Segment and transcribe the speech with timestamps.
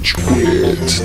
[0.00, 1.02] Rage Quit.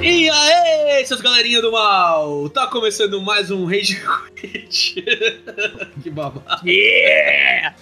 [0.00, 2.48] E aí, seus galerinha do mal!
[2.48, 4.02] Tá começando mais um Rage
[4.34, 5.04] Quit.
[6.02, 6.66] que babado.
[6.66, 7.74] Yeah!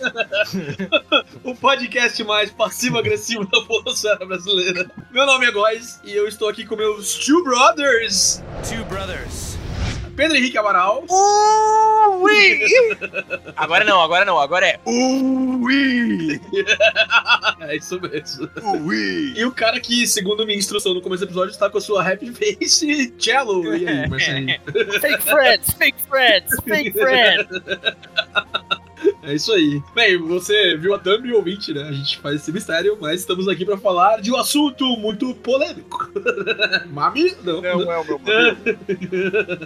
[1.45, 4.91] o podcast mais passivo-agressivo da podosfera brasileira.
[5.13, 9.50] Meu nome é Góis e eu estou aqui com meus two brothers, Two brothers.
[10.21, 11.03] Pedro Henrique Amaral.
[12.21, 12.61] Ui!
[13.57, 16.39] Agora não, agora não, agora é Ui!
[17.61, 18.51] É isso mesmo.
[18.85, 19.33] Ui!
[19.35, 22.07] E o cara que, segundo minha instrução no começo do episódio, está com a sua
[22.07, 23.75] happy face cello.
[23.75, 24.61] E aí, Marcelinho?
[25.01, 27.49] Fake friends, fake friends, fake friends.
[29.23, 29.83] É isso aí.
[29.95, 31.83] Bem, você viu a thumb e o ouvinte, né?
[31.83, 36.11] A gente faz esse mistério, mas estamos aqui pra falar de um assunto muito polêmico.
[36.91, 37.35] Mami?
[37.43, 37.61] Não.
[37.61, 38.57] Não é o meu modelo.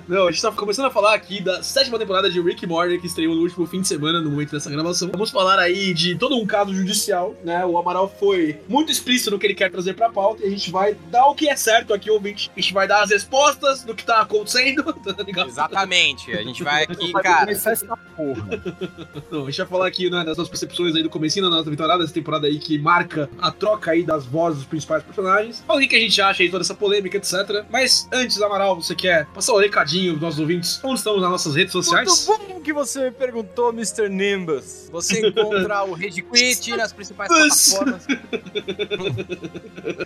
[0.09, 2.99] Não, a gente tá começando a falar aqui da sétima temporada de Rick and Morty,
[2.99, 5.09] que estreou no último fim de semana, no momento dessa gravação.
[5.11, 7.65] Vamos falar aí de todo um caso judicial, né?
[7.65, 10.71] O Amaral foi muito explícito no que ele quer trazer pra pauta e a gente
[10.71, 12.51] vai dar o que é certo aqui, ouvinte.
[12.55, 15.49] A gente vai dar as respostas do que tá acontecendo, tá ligado?
[15.49, 17.47] Exatamente, a gente vai aqui, cara.
[17.47, 18.49] começar essa porra.
[19.31, 21.71] Não, a gente vai falar aqui né, das nossas percepções aí do comecinho da nossa
[21.71, 25.65] temporada, dessa temporada aí que marca a troca aí das vozes dos principais personagens.
[25.67, 27.65] Fala o que a gente acha aí toda essa polêmica, etc.
[27.71, 30.81] Mas antes, Amaral, você quer passar um recadinho pros nossos ouvintes?
[30.83, 32.27] Onde estamos nas nossas redes sociais?
[32.27, 34.09] Muito bom que você me perguntou, Mr.
[34.09, 34.89] Nimbus.
[34.91, 38.07] Você encontra o Rage Quit nas principais plataformas.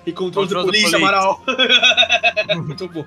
[0.05, 0.97] E controle do polícia, polícia.
[0.97, 1.43] Amaral.
[2.57, 3.07] Muito bom.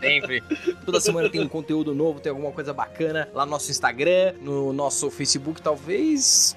[0.00, 0.42] Sempre.
[0.84, 4.72] Toda semana tem um conteúdo novo, tem alguma coisa bacana lá no nosso Instagram, no
[4.72, 6.54] nosso Facebook, talvez.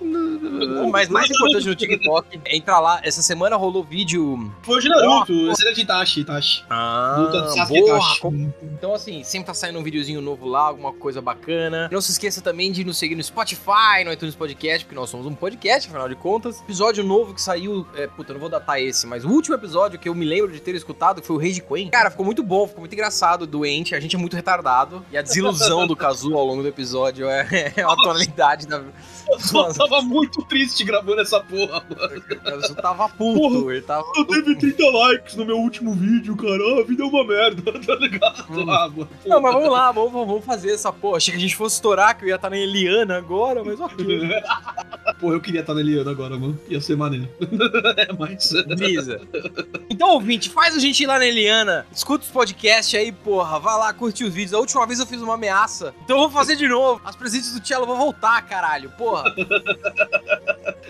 [0.92, 2.40] Mas mais importante no TikTok.
[2.46, 3.00] Entra lá.
[3.04, 4.52] Essa semana rolou vídeo.
[4.62, 6.64] Foi o de Naruto, esse era de Itachi, Itachi.
[6.70, 7.98] Ah, Luta de Sasuke boa.
[7.98, 8.54] Itachi.
[8.62, 11.90] Então, assim, sempre tá saindo um videozinho novo lá, alguma coisa bacana.
[11.92, 15.26] Não se esqueça também de nos seguir no Spotify, no iTunes Podcast, porque nós somos
[15.26, 16.62] um podcast, afinal de contas.
[16.62, 17.86] Episódio novo que saiu.
[17.96, 20.52] É, puta, eu não vou datar esse, mas o último episódio que eu me lembro
[20.52, 21.90] de ter escutado foi o Rage Queen.
[21.90, 23.96] Cara, ficou muito bom, ficou muito engraçado, doente.
[23.96, 25.06] A gente é muito retardado.
[25.12, 28.84] E a desilusão do Kazu ao longo do episódio é, é a tonalidade da.
[29.30, 32.24] Eu tava muito triste gravando essa porra, mano.
[32.32, 34.06] O Kazu tava puto, ele tava.
[34.18, 36.82] Eu teve 30 likes no meu último vídeo, cara.
[36.82, 38.46] A vida é uma merda, tá ligado?
[38.50, 38.70] Hum.
[38.70, 39.10] Ah, mano.
[39.30, 41.18] Não, mas vamos lá, vamos, vamos fazer essa porra.
[41.18, 44.20] Achei que a gente fosse estourar, que eu ia estar na Eliana agora, mas ok.
[45.20, 46.60] Porra, eu queria estar na Eliana agora, mano.
[46.70, 47.28] Ia ser maneiro.
[47.98, 48.52] é, mas.
[48.78, 49.22] Brisa.
[49.90, 53.78] Então, ouvinte, faz a gente ir lá na Eliana, escuta os podcasts aí, porra, vai
[53.78, 54.54] lá, curte os vídeos.
[54.54, 57.02] A última vez eu fiz uma ameaça, então eu vou fazer de novo.
[57.04, 59.34] As presentes do Cello vão voltar, caralho, porra.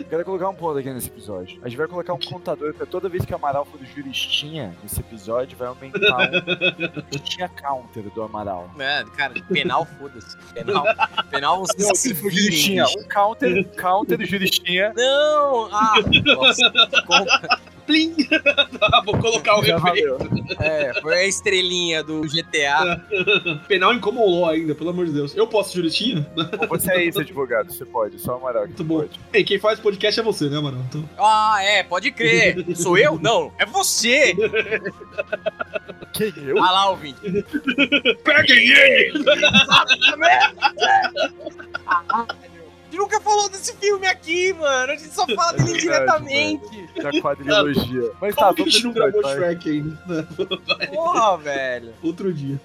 [0.10, 1.60] Quero colocar um ponto aqui nesse episódio.
[1.64, 4.76] A gente vai colocar um contador pra toda vez que o Amaral for do juristinha
[4.84, 8.70] nesse episódio, vai aumentar um juristinha counter do Amaral.
[8.78, 10.38] É, cara, penal, foda-se.
[10.54, 10.86] Penal,
[11.32, 13.00] penal você Não, se juristinha, bicho.
[13.00, 14.94] um counter, um counter do juristinha.
[14.96, 15.68] Não!
[15.74, 15.96] Ah,
[16.36, 16.72] nossa.
[17.90, 18.14] Plim!
[18.80, 20.18] tá, vou colocar o Já efeito.
[20.18, 20.18] valeu.
[20.60, 23.04] É, foi a estrelinha do GTA.
[23.68, 25.36] Penal em common law ainda, pelo amor de Deus.
[25.36, 26.22] Eu posso juristinha?
[26.36, 29.00] Bom, Você é esse advogado, você pode, só Amaral Muito bom.
[29.00, 29.20] pode.
[29.34, 30.86] Ei, quem faz podcast é você, né, mano?
[30.88, 31.10] Então...
[31.18, 32.64] Ah, é, pode crer.
[32.76, 33.18] Sou eu?
[33.20, 34.36] Não, é você.
[36.14, 36.64] Quem eu?
[36.64, 37.20] Ah lá, ouvinte.
[38.24, 39.24] Peguem ele!
[41.88, 42.59] A gente
[43.00, 44.92] nunca falou desse filme aqui, mano.
[44.92, 46.90] A gente só fala dele Verdade, indiretamente.
[46.96, 48.12] Já quadrilogia.
[48.22, 49.36] Mas Como tá, vamos episódio, gravou vai.
[49.36, 50.28] Shrek ainda?
[50.94, 51.94] Porra, velho.
[52.04, 52.60] Outro dia.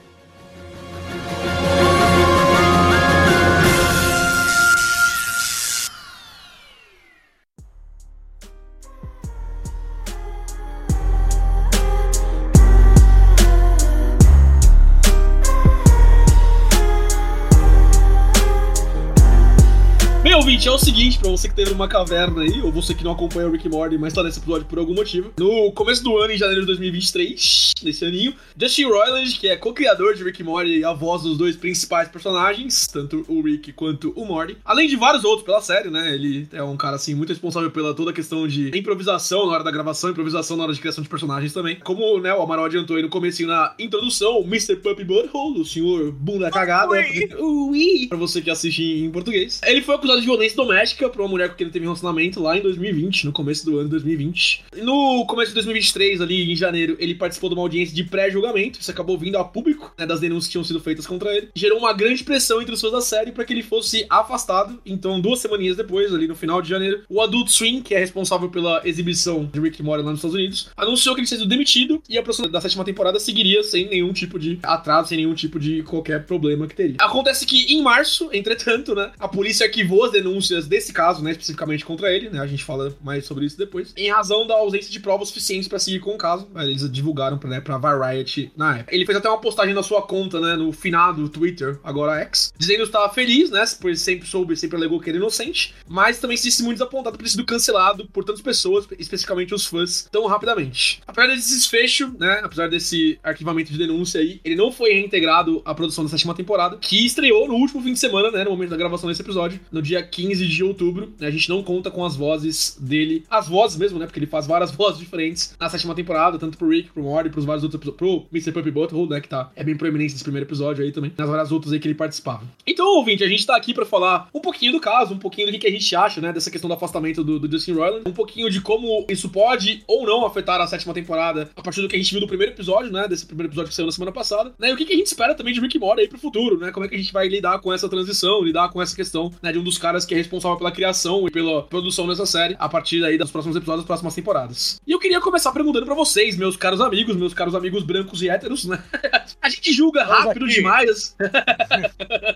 [20.64, 23.12] Ouvinte, é o seguinte, pra você que teve uma caverna aí, ou você que não
[23.12, 25.30] acompanha o Rick Morty, mas tá nesse episódio por algum motivo.
[25.38, 30.14] No começo do ano, em janeiro de 2023, nesse aninho, Justin Roiland, que é co-criador
[30.14, 34.24] de Rick Morty e a voz dos dois principais personagens, tanto o Rick quanto o
[34.24, 36.14] Morty, além de vários outros pela série, né?
[36.14, 39.64] Ele é um cara, assim, muito responsável pela toda a questão de improvisação na hora
[39.64, 41.76] da gravação, improvisação na hora de criação de personagens também.
[41.76, 44.76] Como, né, o Amaral adiantou aí no comecinho na introdução, o Mr.
[44.76, 46.94] Puppy Butthole, o senhor bunda cagada,
[47.38, 48.06] Ui.
[48.08, 49.60] pra você que assiste em português.
[49.62, 52.40] Ele foi acusado de violência doméstica por uma mulher com quem ele teve um relacionamento
[52.40, 54.64] lá em 2020, no começo do ano de 2020.
[54.82, 58.80] No começo de 2023, ali em janeiro, ele participou de uma audiência de pré-julgamento.
[58.80, 61.48] Isso acabou vindo a público, né, das denúncias que tinham sido feitas contra ele.
[61.54, 64.80] Gerou uma grande pressão entre os fãs da série para que ele fosse afastado.
[64.84, 68.48] Então, duas semaninhas depois, ali no final de janeiro, o Adult Swim, que é responsável
[68.48, 72.02] pela exibição de Rick Morty lá nos Estados Unidos, anunciou que ele tinha sido demitido
[72.08, 75.58] e a produção da sétima temporada seguiria sem nenhum tipo de atraso, sem nenhum tipo
[75.58, 76.96] de qualquer problema que teria.
[76.98, 81.84] Acontece que em março, entretanto, né, a polícia arquivou as denúncias desse caso, né, especificamente
[81.84, 82.40] contra ele, né?
[82.40, 83.92] A gente fala mais sobre isso depois.
[83.96, 86.48] Em razão da ausência de provas suficientes para seguir com o caso.
[86.56, 88.94] Eles divulgaram pra, né, pra Variety na época.
[88.94, 92.78] Ele fez até uma postagem na sua conta, né, no finado Twitter, agora X, dizendo
[92.78, 96.44] que estava feliz, né, por sempre soube, sempre alegou que era inocente, mas também se
[96.44, 101.00] disse muito desapontado por ter sido cancelado por tantas pessoas, especificamente os fãs, tão rapidamente.
[101.06, 105.74] Apesar desse desfecho, né, apesar desse arquivamento de denúncia aí, ele não foi reintegrado à
[105.74, 108.76] produção da sétima temporada, que estreou no último fim de semana, né, no momento da
[108.76, 111.12] gravação desse episódio, no dia 15 de outubro.
[111.20, 114.46] A gente não conta com as vozes dele, as vozes mesmo, né, porque ele faz
[114.46, 117.98] várias vozes diferentes na sétima temporada, tanto pro Rick, pro Morty, pros vários outros episódios,
[117.98, 118.52] pro Mr.
[118.52, 121.52] Puppy Butthole, né, que tá, é bem proeminente nesse primeiro episódio aí também, nas várias
[121.52, 122.42] outras aí que ele participava.
[122.66, 125.58] Então, ouvinte, a gente tá aqui pra falar um pouquinho do caso, um pouquinho do
[125.58, 128.50] que, a gente acha, né, dessa questão do afastamento do, do Justin Roiland, um pouquinho
[128.50, 131.98] de como isso pode ou não afetar a sétima temporada a partir do que a
[131.98, 134.70] gente viu no primeiro episódio, né, desse primeiro episódio que saiu na semana passada, né,
[134.70, 136.70] e o que, que a gente espera também de Rick Morty aí pro futuro, né,
[136.70, 139.52] como é que a gente vai lidar com essa transição, lidar com essa questão, né,
[139.52, 142.68] de um dos caras que é responsável pela criação e pela produção dessa série a
[142.68, 144.80] partir aí dos próximos episódios das próximas temporadas.
[144.86, 148.28] E eu queria começar perguntando para vocês, meus caros amigos, meus caros amigos brancos e
[148.28, 148.82] héteros, né?
[149.40, 151.14] A gente julga rápido demais.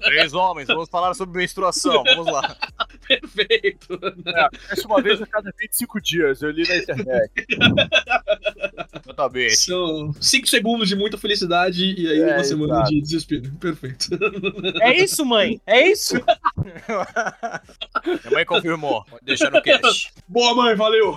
[0.03, 2.57] Três homens, vamos falar sobre menstruação, vamos lá.
[3.09, 3.99] Perfeito.
[4.27, 7.31] É, essa uma vez a cada 25 dias, eu li na internet.
[9.05, 9.57] Exatamente.
[9.57, 12.91] São cinco segundos de muita felicidade e aí É, uma semana exato.
[12.91, 13.53] de desespero.
[13.59, 14.07] Perfeito.
[14.81, 15.61] É isso, mãe?
[15.67, 16.15] É isso?
[18.07, 19.05] Minha mãe confirmou.
[19.23, 20.13] Deixa no cast.
[20.29, 21.15] Boa, mãe, valeu.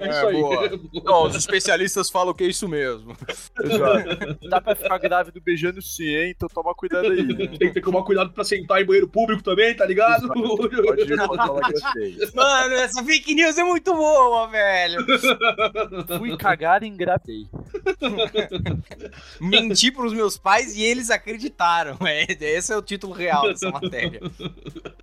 [0.00, 0.40] É, isso aí.
[0.40, 0.80] boa.
[1.04, 3.16] Não, os especialistas falam que é isso mesmo.
[3.62, 4.38] Exato.
[4.48, 6.32] Dá pra ficar grávido beijando sim, hein?
[6.36, 7.22] Então toma cuidado aí.
[7.22, 7.34] né?
[7.34, 10.28] Tem que ter que tomar cuidado pra sentar em banheiro público também, tá ligado?
[10.28, 12.32] Pode falar gravidez.
[12.34, 15.04] Mano, essa fake news é muito boa, velho.
[16.18, 17.46] Fui cagar e engravidei.
[19.40, 21.96] Menti pros meus pais e eles acreditaram.
[22.06, 24.20] É, esse é o título real dessa matéria.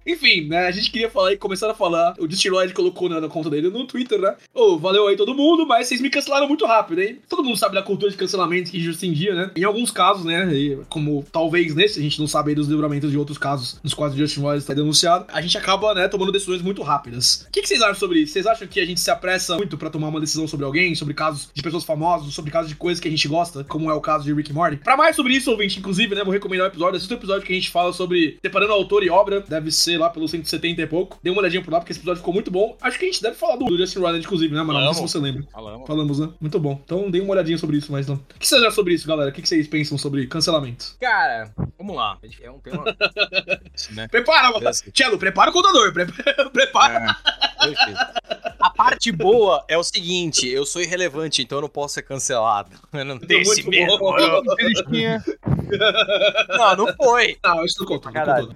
[0.05, 0.67] Enfim, né?
[0.67, 2.15] A gente queria falar e começar a falar.
[2.19, 4.35] O Destiloid colocou na, na conta dele no Twitter, né?
[4.53, 7.19] Ô, valeu aí todo mundo, mas vocês me cancelaram muito rápido, hein?
[7.29, 9.51] Todo mundo sabe da cultura de cancelamento que existe hoje em dia, né?
[9.55, 10.45] Em alguns casos, né?
[10.53, 13.93] e como talvez nesse, a gente não sabe aí dos livramentos de outros casos nos
[13.93, 17.45] quais o Justin Roiland está denunciado, a gente acaba, né, tomando decisões muito rápidas.
[17.47, 18.33] O que, que vocês acham sobre isso?
[18.33, 21.13] Vocês acham que a gente se apressa muito pra tomar uma decisão sobre alguém, sobre
[21.13, 24.01] casos de pessoas famosas, sobre casos de coisas que a gente gosta, como é o
[24.01, 24.77] caso de Rick Morty?
[24.77, 26.97] Pra mais sobre isso, ouvinte, inclusive, né, vou recomendar o episódio.
[26.97, 30.09] Assista o episódio que a gente fala sobre separando autor e obra, deve ser lá
[30.09, 31.19] pelo 170 e pouco.
[31.21, 32.77] Dê uma olhadinha por lá, porque esse episódio ficou muito bom.
[32.81, 34.79] Acho que a gente deve falar do, do Justin Roiland, inclusive, né, mano?
[34.79, 35.43] Não sei se você lembra.
[35.51, 35.87] Falamos.
[35.87, 36.29] Falamos, né?
[36.39, 36.81] Muito bom.
[36.83, 38.15] Então dê uma olhadinha sobre isso, mas não.
[38.15, 39.29] O que vocês acham sobre isso, galera?
[39.29, 40.95] O que que vocês pensam sobre cancelamento?
[40.99, 41.51] Cara,
[41.85, 42.17] vamos lá.
[42.41, 42.83] É um tema.
[43.93, 44.07] né?
[44.07, 44.59] Prepara, mano.
[44.59, 44.83] Beleza.
[44.91, 45.93] Cello, prepara o contador.
[45.93, 46.05] Pre
[46.51, 47.15] prepara.
[48.65, 52.71] A parte boa é o seguinte: eu sou irrelevante, então eu não posso ser cancelado.
[52.91, 53.61] Eu não tenho esse.
[54.55, 55.23] Felizminha.
[56.49, 57.37] Não, não foi.
[57.43, 58.11] Não, isso não conta.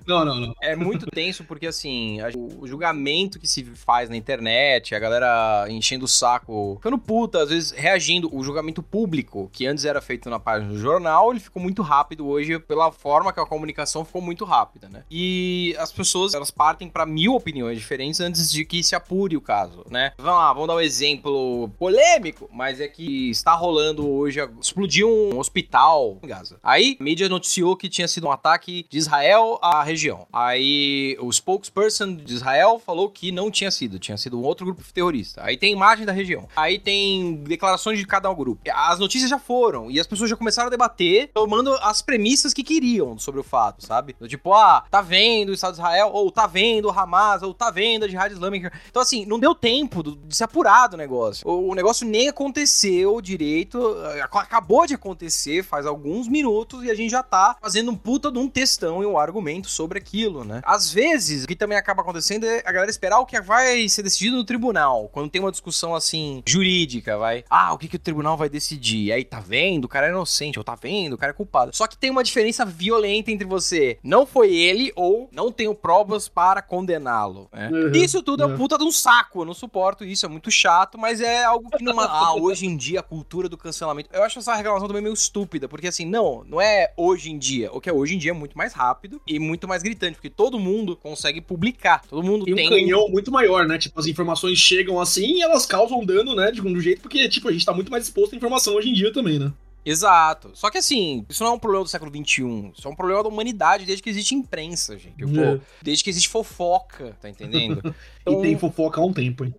[0.08, 0.56] Não, não, não.
[0.62, 5.66] É muito tenso porque, assim, a- o julgamento que se faz na internet, a galera
[5.70, 8.30] enchendo o saco, ficando puta, às vezes reagindo.
[8.36, 12.28] O julgamento público, que antes era feito na página do jornal, ele ficou muito rápido
[12.28, 15.04] hoje pela forma que a comunicação ficou muito rápida, né?
[15.12, 19.42] E as pessoas, elas partem pra mil opiniões diferentes antes de que se apure o
[19.42, 19.99] caso, né?
[20.18, 25.38] Vamos lá, vamos dar um exemplo polêmico, mas é que está rolando hoje, explodiu um
[25.38, 26.60] hospital em Gaza.
[26.64, 30.28] Aí, a mídia noticiou que tinha sido um ataque de Israel à região.
[30.32, 34.84] Aí, o spokesperson de Israel falou que não tinha sido, tinha sido um outro grupo
[34.94, 35.42] terrorista.
[35.44, 36.48] Aí tem imagem da região.
[36.56, 38.62] Aí tem declarações de cada um grupo.
[38.72, 42.64] As notícias já foram e as pessoas já começaram a debater, tomando as premissas que
[42.64, 44.16] queriam sobre o fato, sabe?
[44.28, 47.72] Tipo, ah, tá vendo o Estado de Israel, ou tá vendo o Hamas, ou tá
[47.72, 48.72] vendo a Jihad Islâmica.
[48.90, 51.48] Então, assim, não deu tempo do- de se apurar do negócio.
[51.48, 53.80] O, o negócio nem aconteceu direito,
[54.24, 58.32] ac- acabou de acontecer faz alguns minutos e a gente já tá fazendo um puta
[58.32, 60.62] de um textão e um argumento sobre aquilo, né?
[60.66, 64.04] Às vezes, o que também acaba acontecendo é a galera esperar o que vai ser
[64.04, 65.10] decidido no tribunal.
[65.12, 67.44] Quando tem uma discussão assim, jurídica, vai.
[67.50, 69.06] Ah, o que, que o tribunal vai decidir?
[69.06, 69.86] E aí, tá vendo?
[69.86, 71.14] O cara é inocente, ou tá vendo?
[71.14, 71.76] O cara é culpado.
[71.76, 73.98] Só que tem uma diferença violenta entre você.
[74.04, 77.48] Não foi ele, ou não tenho provas para condená-lo.
[77.54, 77.70] né?
[77.72, 78.58] Uhum, Isso tudo é um uhum.
[78.58, 79.42] puta de um saco.
[79.42, 82.10] Eu não suporto isso, é muito chato, mas é algo que numa.
[82.20, 84.10] Ah, hoje em dia, a cultura do cancelamento.
[84.12, 87.72] Eu acho essa reclamação também meio estúpida, porque assim, não, não é hoje em dia.
[87.72, 90.30] O que é hoje em dia é muito mais rápido e muito mais gritante, porque
[90.30, 92.02] todo mundo consegue publicar.
[92.10, 93.78] Todo mundo Tem um canhão muito maior, né?
[93.78, 96.52] Tipo, as informações chegam assim e elas causam dano, né?
[96.52, 98.94] De um jeito, porque, tipo, a gente tá muito mais exposto à informação hoje em
[98.94, 99.54] dia também, né?
[99.86, 100.52] Exato.
[100.54, 102.72] Só que assim, isso não é um problema do século XXI.
[102.78, 105.26] Isso é um problema da humanidade desde que existe imprensa, gente.
[105.26, 105.60] Pô, É.
[105.82, 107.82] desde que existe fofoca, tá entendendo?
[108.32, 109.54] E tem fofoca há um tempo, hein?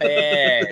[0.00, 0.62] É.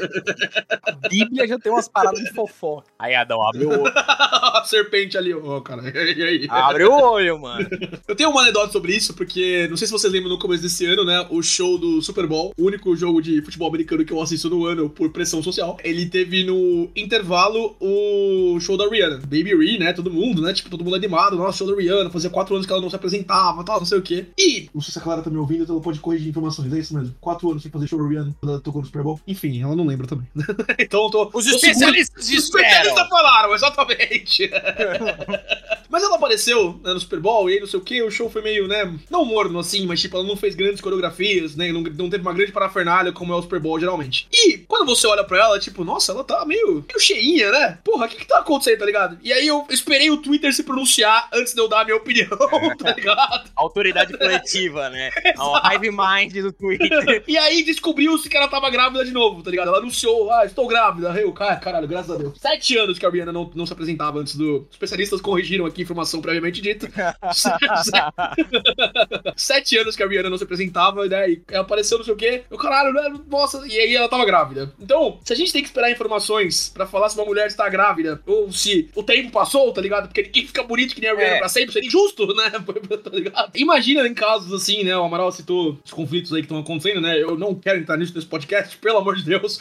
[0.82, 2.87] A Bíblia já tem umas paradas de fofoca.
[2.99, 3.92] Aí, Adão, abre o olho.
[3.94, 5.82] a serpente ali, ó, cara.
[6.11, 6.47] E aí?
[6.49, 7.68] Abre o olho, mano.
[8.06, 10.85] Eu tenho uma anedota sobre isso, porque não sei se vocês lembram no começo desse
[10.87, 11.26] ano, né?
[11.30, 14.66] O show do Super Bowl, o único jogo de futebol americano que eu assisto no
[14.66, 15.78] ano por pressão social.
[15.82, 19.18] Ele teve no intervalo o show da Rihanna.
[19.18, 19.92] Baby Ree, né?
[19.92, 20.52] Todo mundo, né?
[20.52, 21.37] Tipo, todo mundo animado.
[21.37, 22.11] Nossa, show da Rihanna.
[22.11, 24.26] Fazia quatro anos que ela não se apresentava, tal, não sei o quê.
[24.38, 26.73] E, não sei se a Clara tá me ouvindo, então ela pode corrigir informações.
[26.73, 27.14] É isso mesmo.
[27.20, 29.20] Quatro anos sem fazer show quando ela tocou no Super Bowl.
[29.26, 30.26] Enfim, ela não lembra também.
[30.78, 31.30] então eu tô.
[31.34, 34.50] Os tô especialistas seguro- Os especialistas falaram, exatamente.
[35.90, 38.30] Mas ela apareceu né, no Super Bowl e aí não sei o que, o show
[38.30, 41.82] foi meio, né, não morno assim, mas tipo, ela não fez grandes coreografias, né, não,
[41.82, 44.28] não teve uma grande parafernália como é o Super Bowl geralmente.
[44.32, 47.78] E quando você olha pra ela, tipo, nossa, ela tá meio, meio cheinha, né?
[47.82, 49.18] Porra, o que que tá acontecendo, tá ligado?
[49.20, 52.28] E aí eu esperei o Twitter se pronunciar antes de eu dar a minha opinião,
[52.78, 53.50] tá ligado?
[53.56, 55.10] Autoridade coletiva, né?
[55.37, 57.19] A hive mind do Twitter.
[57.26, 59.68] E aí descobriu-se que ela tava grávida de novo, tá ligado?
[59.68, 61.08] Ela anunciou, ah, estou grávida.
[61.20, 62.38] Eu, cara, caralho, graças a Deus.
[62.40, 64.60] Sete anos que a Rihanna não, não se apresentava antes do.
[64.68, 66.90] Os especialistas corrigiram aqui a informação previamente dita.
[69.36, 71.30] Sete anos que a Rihanna não se apresentava, né?
[71.30, 72.42] E ela apareceu, não sei o quê.
[72.50, 73.12] Eu, caralho, né?
[73.28, 74.72] Nossa, e aí ela tava grávida.
[74.80, 78.20] Então, se a gente tem que esperar informações pra falar se uma mulher está grávida
[78.26, 80.08] ou se o tempo passou, tá ligado?
[80.08, 81.38] Porque ninguém fica bonito que nem a Rihanna É.
[81.38, 82.50] pra sempre, seria injusto, né?
[83.02, 83.50] tá ligado?
[83.54, 84.96] Imagina em casos assim, né?
[84.96, 87.21] O Amaral citou os conflitos aí que estão acontecendo, né?
[87.21, 89.61] Eu não quero entrar nisso nesse podcast, pelo amor de Deus.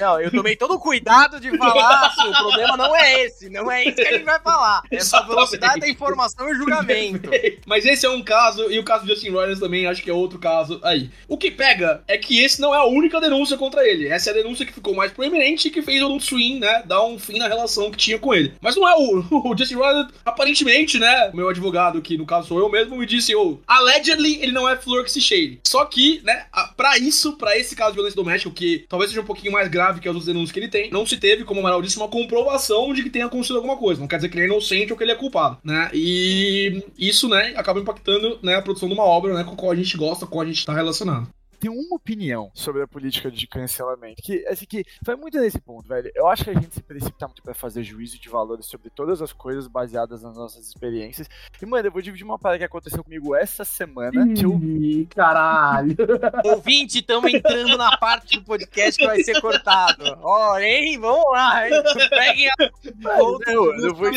[0.00, 3.70] Não, eu tomei todo o cuidado de falar assim, o problema não é esse, não
[3.70, 4.82] é isso que a gente vai falar.
[4.90, 7.30] É só velocidade da informação e julgamento.
[7.66, 10.12] Mas esse é um caso, e o caso do Justin Rollins também, acho que é
[10.12, 11.10] outro caso aí.
[11.28, 14.08] O que pega é que esse não é a única denúncia contra ele.
[14.08, 17.04] Essa é a denúncia que ficou mais proeminente e que fez o Swim, né, dar
[17.04, 18.54] um fim na relação que tinha com ele.
[18.60, 22.48] Mas não é o, o Justin Rollins, aparentemente, né, o meu advogado, que no caso
[22.48, 25.60] sou eu mesmo, me disse, oh, allegedly ele não é flor que se cheire.
[25.66, 29.20] Só que, né, a- pra isso, pra esse caso de violência doméstica, que talvez seja
[29.22, 31.60] um pouquinho mais grave que as outras denúncias que ele tem, não se teve, como
[31.60, 34.00] o Amaral disse, uma comprovação de que tenha acontecido alguma coisa.
[34.00, 35.90] Não quer dizer que ele é inocente ou que ele é culpado, né?
[35.94, 39.72] E isso, né, acaba impactando, né, a produção de uma obra, né, com a qual
[39.72, 41.28] a gente gosta, com a qual a gente tá relacionado.
[41.60, 44.22] Tenho uma opinião sobre a política de cancelamento.
[44.22, 46.10] Que, assim, que vai muito nesse ponto, velho.
[46.14, 49.20] Eu acho que a gente se precipita muito pra fazer juízo de valores sobre todas
[49.20, 51.28] as coisas baseadas nas nossas experiências.
[51.60, 55.06] E, mano, eu vou dividir uma parada que aconteceu comigo essa semana, que eu Ih,
[55.06, 55.96] caralho.
[56.44, 60.18] Ouvinte, estamos entrando na parte do podcast que vai ser cortado.
[60.22, 60.98] Ó, hein?
[60.98, 61.82] Vamos lá, hein?
[62.08, 62.70] Peguem a...
[63.18, 64.10] Ponto não, do não vou.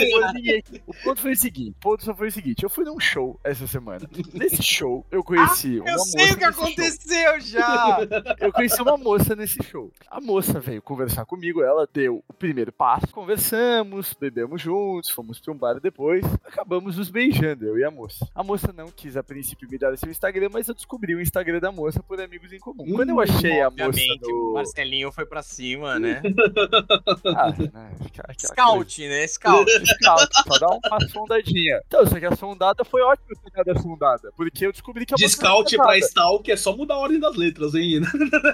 [0.88, 3.40] O ponto foi o seguinte: o ponto só foi o seguinte: eu fui num show
[3.44, 4.10] essa semana.
[4.34, 7.33] Nesse show, eu conheci uma Eu sei o que nesse show.
[7.34, 7.98] Aconteceu já.
[8.40, 9.92] Eu conheci uma moça nesse show.
[10.10, 15.54] A moça veio conversar comigo, ela deu o primeiro passo, conversamos, bebemos juntos, fomos pra
[15.54, 18.28] um bar depois, acabamos nos beijando, eu e a moça.
[18.34, 21.60] A moça não quis a princípio me dar seu Instagram, mas eu descobri o Instagram
[21.60, 22.86] da moça por amigos em comum.
[22.94, 24.54] Quando eu achei a moça Obviamente, o no...
[24.54, 26.22] Marcelinho foi pra cima, né?
[27.36, 29.28] Ah, né, aquela- Scout, né?
[29.28, 29.70] Scout.
[29.72, 31.82] Scout, só dá uma sondadinha.
[31.88, 35.13] Então, só que a sondada foi ótimo ter dado a sondada, porque eu descobri que
[35.13, 38.01] a De moça scout era pra stalk é só mudar a ordem das letras, hein?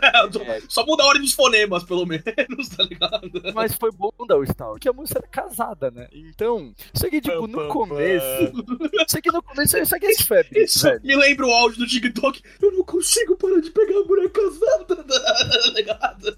[0.02, 3.30] É, Só mudar a ordem dos fonemas, pelo menos, tá ligado?
[3.54, 6.08] mas foi bom dar o stalk, porque a moça era casada, né?
[6.12, 8.54] Então, isso aqui, tipo, no começo,
[9.08, 11.02] isso aqui no começo, isso aqui é febre, Isso velho.
[11.04, 12.42] me lembra o áudio do TikTok.
[12.62, 16.38] Eu não consigo parar de pegar a mulher casada, tá ligado?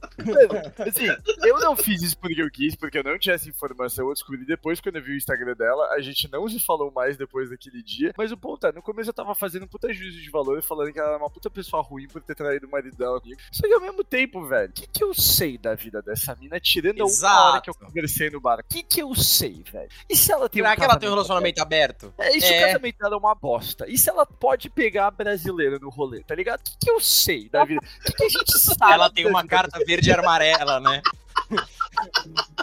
[0.87, 1.07] Assim,
[1.45, 4.45] eu não fiz isso porque eu quis, porque eu não tinha essa informação, eu descobri
[4.45, 7.83] depois quando eu vi o Instagram dela, a gente não se falou mais depois daquele
[7.83, 10.61] dia, mas o ponto é, no começo eu tava fazendo um puta juízo de valor,
[10.63, 13.39] falando que ela era uma puta pessoa ruim por ter traído o marido dela comigo.
[13.51, 16.59] Só que ao mesmo tempo, velho, o que, que eu sei da vida dessa mina,
[16.59, 17.43] tirando a uma Exato.
[17.49, 18.59] hora que eu conversei no bar?
[18.59, 19.89] O que, que eu sei, velho?
[20.09, 22.13] E se ela tem um Será que ela tem um relacionamento aberto?
[22.17, 22.63] é, isso É.
[22.63, 23.85] o casamento dela é uma bosta.
[23.89, 26.59] E se ela pode pegar a brasileira no rolê, tá ligado?
[26.59, 27.81] O que, que eu sei da vida?
[27.81, 28.93] O que, que a gente sabe?
[28.93, 31.01] Ela tem uma carta verde e amarela, né?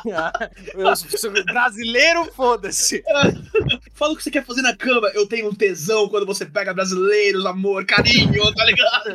[1.47, 3.03] Brasileiro, foda-se.
[3.99, 5.09] Fala o que você quer fazer na cama.
[5.09, 9.11] Eu tenho um tesão quando você pega brasileiros, amor, carinho, tá ligado?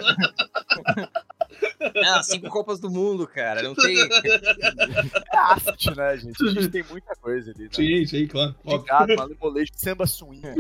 [2.05, 3.61] Ah, cinco Copas do Mundo, cara.
[3.63, 3.97] Não tem.
[3.99, 6.43] É arte, né, gente?
[6.45, 7.69] A gente tem muita coisa ali, né?
[7.71, 8.55] Sim, sim, claro.
[8.63, 10.41] Obrigado, Malemolejo, samba swing.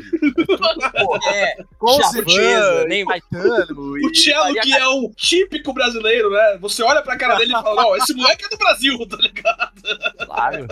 [1.33, 2.85] É, com certeza.
[2.85, 3.05] Nem...
[3.05, 6.57] Caetano O cello que é o típico brasileiro, né?
[6.59, 9.81] Você olha pra cara dele e fala, não, esse moleque é do Brasil, tá ligado?
[10.25, 10.67] Claro.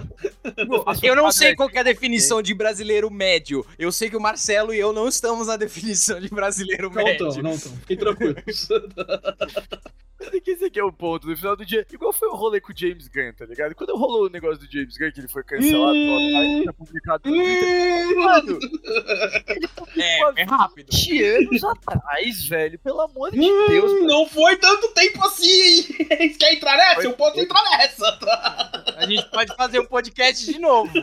[1.01, 3.65] Eu não sei qual que é a definição de brasileiro médio.
[3.77, 7.31] Eu sei que o Marcelo e eu não estamos na definição de brasileiro Não médio.
[7.31, 7.71] tão, não tão.
[7.77, 8.67] Fiquem tranquilos.
[10.41, 11.27] que esse aqui é o ponto.
[11.27, 13.75] No final do dia, igual foi o rolê com o James Gunn, tá ligado?
[13.75, 17.35] Quando rolou o negócio do James Gunn, que ele foi cancelado, hum, tá publicado no
[17.35, 18.15] Twitter.
[18.15, 18.59] Mano,
[19.51, 20.91] ele é, é rápido.
[20.91, 22.79] 20 anos atrás, velho.
[22.79, 24.03] Pelo amor de Deus.
[24.03, 25.83] Não foi tanto tempo assim.
[26.39, 27.03] Quer entrar nessa?
[27.03, 28.19] Eu posso entrar nessa.
[28.97, 30.91] A gente pode fazer o um podcast de novo.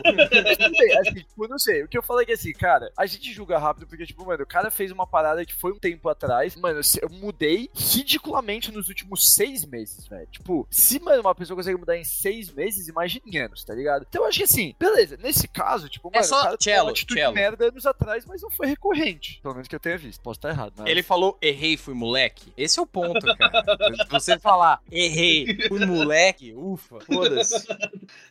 [1.01, 1.83] assim, tipo, não sei.
[1.83, 4.43] O que eu falei é que assim, cara, a gente julga rápido porque, tipo, mano,
[4.43, 6.55] o cara fez uma parada que foi um tempo atrás.
[6.55, 10.27] Mano, eu mudei ridiculamente nos últimos seis meses, velho.
[10.27, 14.05] Tipo, se, mano, uma pessoa consegue mudar em seis meses, imagine em anos, tá ligado?
[14.09, 16.57] Então eu acho que assim, beleza, nesse caso, tipo, é mano, é só o cara
[16.59, 17.33] cello, uma atitude cello.
[17.33, 19.39] merda anos atrás, mas não foi recorrente.
[19.41, 20.21] Pelo menos que eu tenha visto.
[20.21, 22.51] Posso estar errado, Ele falou, errei, fui moleque.
[22.57, 23.63] Esse é o ponto, cara.
[24.09, 27.67] Você falar, errei, fui moleque, ufa, foda-se.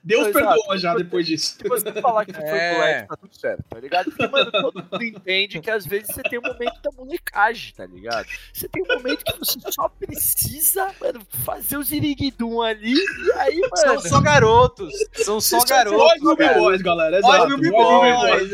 [0.02, 1.56] Deus Mas, perdoa já depois disso.
[1.60, 2.70] Se você falar que você é.
[2.70, 4.04] foi moleque, tá tudo certo, tá ligado?
[4.06, 7.86] Porque, mano, todo mundo entende que às vezes você tem um momento da molecagem, tá
[7.86, 8.26] ligado?
[8.52, 13.58] Você tem um momento que você só precisa, mano, fazer o ziriguidum ali e aí,
[13.60, 13.76] mano.
[13.76, 14.94] São só garotos.
[15.14, 16.20] São só garotos.
[16.20, 17.20] Boys Boys, galera.
[17.20, 18.50] Boys Boys.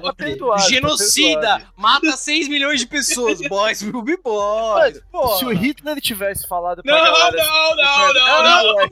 [0.00, 0.68] Boys Boys.
[0.68, 1.62] Genocida.
[1.76, 3.40] Mata 6 milhões de pessoas.
[3.48, 5.02] Boys Be Boys.
[5.38, 7.36] Se o Hitler tivesse falado pra não, galera...
[7.36, 8.90] Não, não, não, não, não.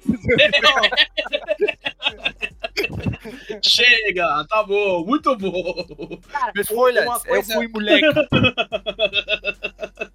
[3.62, 6.18] Chega, tá bom, muito bom.
[6.30, 7.52] Cara, Olha, coisa...
[7.52, 8.06] eu fui moleque.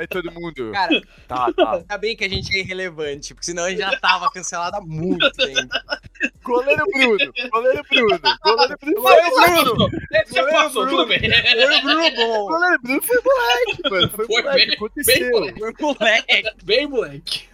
[0.00, 0.72] Aí todo mundo.
[0.72, 1.72] Cara, tá, tá.
[1.76, 4.80] Ainda bem que a gente é irrelevante, porque senão a gente já tava cancelado há
[4.80, 5.68] muito tempo.
[6.42, 9.02] Goleiro Bruno, goleiro Bruno, goleiro Bruno.
[9.02, 9.90] Foi Bruno!
[10.26, 11.20] Você passou, tudo bem.
[11.20, 12.46] Foi Bruno bom.
[12.46, 14.08] Goleiro Bruno foi moleque, mano.
[14.08, 15.40] Foi, foi moleque, bem, aconteceu.
[15.40, 16.64] Bem, foi moleque.
[16.64, 17.48] Bem moleque.